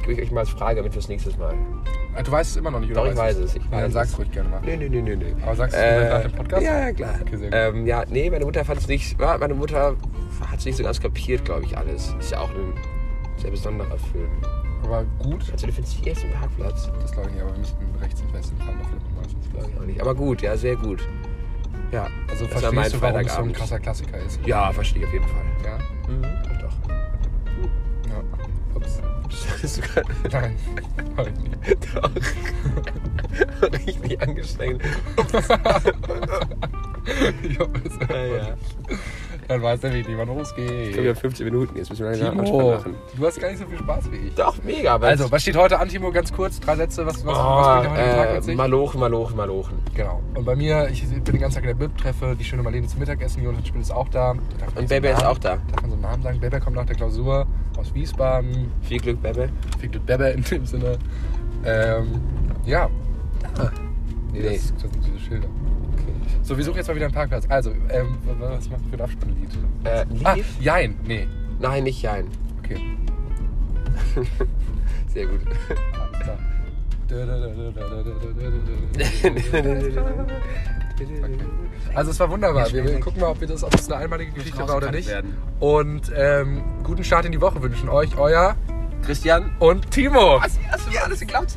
gebe 0.00 0.14
ich 0.14 0.22
euch 0.22 0.32
mal 0.32 0.40
als 0.40 0.50
Frage 0.50 0.76
damit 0.78 0.92
fürs 0.92 1.08
nächste 1.08 1.30
Mal. 1.38 1.54
Ah, 2.18 2.22
Du 2.22 2.32
weißt 2.32 2.50
es 2.50 2.56
immer 2.56 2.70
noch 2.70 2.80
nicht, 2.80 2.90
oder? 2.90 3.04
Doch, 3.04 3.10
ich 3.12 3.16
weiß 3.16 3.36
es, 3.36 3.54
ich 3.54 3.62
Ja, 3.64 3.70
dann 3.70 3.82
weiß 3.84 3.92
sag's 3.92 4.10
es. 4.12 4.18
ruhig 4.18 4.30
gerne 4.32 4.48
mal. 4.48 4.60
Nee, 4.64 4.76
nee, 4.76 4.88
nee, 4.88 5.00
nee, 5.02 5.14
nee. 5.16 5.34
Aber 5.42 5.54
sagst 5.54 5.76
du 5.76 5.80
es 5.80 6.10
nach 6.12 6.22
dem 6.22 6.32
Podcast? 6.32 6.62
Ja, 6.62 6.78
ja, 6.80 6.92
klar. 6.92 7.14
Okay, 7.22 7.48
ähm, 7.52 7.86
ja, 7.86 8.04
nee, 8.08 8.28
meine 8.30 8.44
Mutter 8.44 8.64
fand 8.64 8.80
es 8.80 8.88
nicht. 8.88 9.20
Ja, 9.20 9.38
meine 9.38 9.54
Mutter 9.54 9.96
hat 10.50 10.58
es 10.58 10.64
nicht 10.64 10.76
so 10.76 10.82
ganz 10.82 11.00
kapiert, 11.00 11.44
glaube 11.44 11.64
ich, 11.64 11.76
alles. 11.78 12.14
Ist 12.18 12.32
ja 12.32 12.40
auch 12.40 12.50
ein 12.50 12.74
sehr 13.36 13.50
besonderer 13.50 13.96
Film. 14.12 14.30
Aber 14.84 15.04
gut, 15.18 15.44
Also, 15.52 15.66
du 15.66 15.72
findest 15.72 15.96
hier 15.96 16.12
jetzt 16.12 16.24
einen 16.24 16.32
Parkplatz? 16.32 16.90
das 17.00 17.12
glaube 17.12 17.28
ich 17.28 17.34
nicht, 17.34 17.42
aber 17.44 17.52
wir 17.52 17.58
müssten 17.58 17.84
rechts 18.00 18.20
und 18.20 18.32
Westen 18.32 18.56
fahren, 18.58 18.76
da 18.80 18.88
findet 18.88 19.04
man 19.14 19.22
meistens. 19.22 19.52
Glaube 19.52 19.68
ich 19.72 19.78
auch 19.80 19.84
nicht. 19.86 20.00
Aber 20.00 20.14
gut, 20.14 20.42
ja, 20.42 20.56
sehr 20.56 20.76
gut. 20.76 21.06
Ja, 21.92 22.06
Also 22.30 22.46
Das 22.46 22.62
war 22.62 22.72
mein 22.72 22.84
verstehst 22.90 22.94
du, 22.96 23.00
warum 23.02 23.20
es 23.20 23.34
so 23.34 23.42
ein 23.42 23.52
krasser 23.52 23.78
Klassiker 23.80 24.18
ist? 24.18 24.40
ja 24.46 24.72
verstehe 24.72 25.02
ich 25.02 25.06
auf 25.08 25.12
jeden 25.14 25.24
Fall. 25.26 25.44
Ja? 25.64 25.78
Doch, 26.42 26.58
doch. 26.60 26.88
Ja. 28.08 28.22
Ups. 28.74 29.00
Das 29.28 29.64
ist 29.64 29.74
sogar 29.76 30.04
Nein, 30.32 30.56
heute 31.16 31.32
nicht. 31.32 31.88
doch 31.94 32.10
richtig 33.72 34.20
angestrengt. 34.22 34.82
Ich 37.42 37.58
hoffe, 37.58 37.72
es 37.84 38.08
Ja, 38.08 38.24
ja. 38.24 38.48
Dann 39.48 39.62
weiß 39.62 39.80
der, 39.80 39.94
wie 39.94 40.02
die 40.02 40.14
man 40.14 40.28
Ich 40.28 40.36
losgeht. 40.36 40.92
glaube, 40.92 41.04
wir 41.04 41.08
haben 41.14 41.20
15 41.20 41.46
Minuten. 41.46 41.76
Jetzt 41.78 41.88
müssen 41.88 42.04
wir 42.04 42.10
langsam 42.10 42.44
Timo, 42.44 42.70
machen. 42.72 42.94
du 43.16 43.26
hast 43.26 43.40
gar 43.40 43.48
nicht 43.48 43.58
so 43.58 43.66
viel 43.66 43.78
Spaß 43.78 44.12
wie 44.12 44.16
ich. 44.28 44.34
Doch, 44.34 44.54
mega. 44.62 44.96
Also, 44.96 45.30
was 45.32 45.40
steht 45.40 45.56
heute 45.56 45.78
an, 45.78 45.88
Timo? 45.88 46.12
Ganz 46.12 46.30
kurz, 46.30 46.60
drei 46.60 46.76
Sätze. 46.76 47.06
Was, 47.06 47.24
was, 47.24 47.34
was 47.34 47.38
bringt 47.38 47.48
oh, 47.48 47.82
der 47.82 47.90
heutige 47.90 48.16
Tag 48.16 48.28
mit 48.32 48.38
äh, 48.38 48.42
sich? 48.42 48.56
Malochen, 48.56 49.00
Malochen, 49.00 49.36
Malochen. 49.36 49.78
Genau. 49.94 50.22
Und 50.34 50.44
bei 50.44 50.54
mir, 50.54 50.88
ich 50.90 51.02
bin 51.08 51.24
den 51.24 51.38
ganzen 51.38 51.62
Tag 51.62 51.70
in 51.70 51.78
der 51.78 51.86
Bib, 51.86 51.96
treffe 51.96 52.36
die 52.38 52.44
schöne 52.44 52.62
Marlene 52.62 52.86
zum 52.88 53.00
Mittagessen. 53.00 53.42
Jonathan 53.42 53.64
Spiel 53.64 53.80
ist 53.80 53.90
auch 53.90 54.08
da. 54.10 54.32
Und 54.32 54.42
einen 54.76 54.86
Bebe 54.88 55.08
ist 55.08 55.24
auch 55.24 55.38
da. 55.38 55.56
Darf 55.70 55.80
man 55.80 55.90
so 55.90 55.94
einen 55.96 56.02
Namen 56.02 56.22
sagen? 56.22 56.40
Bebe 56.40 56.60
kommt 56.60 56.76
nach 56.76 56.84
der 56.86 56.96
Klausur 56.96 57.46
aus 57.78 57.94
Wiesbaden. 57.94 58.70
Viel 58.82 58.98
Glück, 59.00 59.22
Bebe. 59.22 59.48
Viel 59.78 59.88
Glück 59.88 60.04
Bebe 60.06 60.28
in 60.30 60.42
dem 60.42 60.66
Sinne. 60.66 60.98
Ähm, 61.64 62.20
ja. 62.64 62.88
Nee, 64.32 64.42
Das, 64.42 64.72
das 64.74 64.82
sind 64.82 65.04
diese 65.06 65.18
Schilder. 65.18 65.48
So, 66.42 66.56
wir 66.56 66.64
suchen 66.64 66.76
jetzt 66.76 66.88
mal 66.88 66.94
wieder 66.96 67.06
einen 67.06 67.14
Parkplatz. 67.14 67.44
Also, 67.48 67.72
ähm, 67.90 68.18
was 68.38 68.70
wir 68.70 68.78
für 68.78 68.94
ein 68.94 69.00
Abspannlied? 69.00 69.50
Äh, 69.84 70.04
Lied? 70.10 70.26
Ah, 70.26 70.36
Jein. 70.60 70.96
Nee. 71.04 71.26
Nein, 71.60 71.84
nicht 71.84 72.00
Jein. 72.02 72.26
Okay. 72.58 72.78
Sehr 75.08 75.26
gut. 75.26 75.40
Alles 76.00 76.20
klar. 76.20 76.38
Also 81.94 82.10
es 82.10 82.20
war 82.20 82.30
wunderbar. 82.30 82.72
Wir, 82.72 82.84
wir 82.84 83.00
gucken 83.00 83.20
mal, 83.20 83.28
ob, 83.28 83.40
wir 83.40 83.48
das, 83.48 83.64
ob 83.64 83.70
das 83.70 83.90
eine 83.90 84.02
einmalige 84.02 84.32
Geschichte 84.32 84.66
war 84.66 84.76
oder 84.76 84.90
nicht. 84.90 85.08
Werden. 85.08 85.36
Und 85.60 86.12
ähm, 86.14 86.62
guten 86.84 87.04
Start 87.04 87.24
in 87.24 87.32
die 87.32 87.40
Woche 87.40 87.62
wünschen 87.62 87.88
euch 87.88 88.16
euer 88.18 88.56
Christian? 89.02 89.50
und 89.58 89.90
Timo. 89.90 90.40
Was, 90.40 90.58
hast 90.70 90.86
du 90.86 90.90
mir 90.90 91.02
alles 91.02 91.20
geglaubt? 91.20 91.54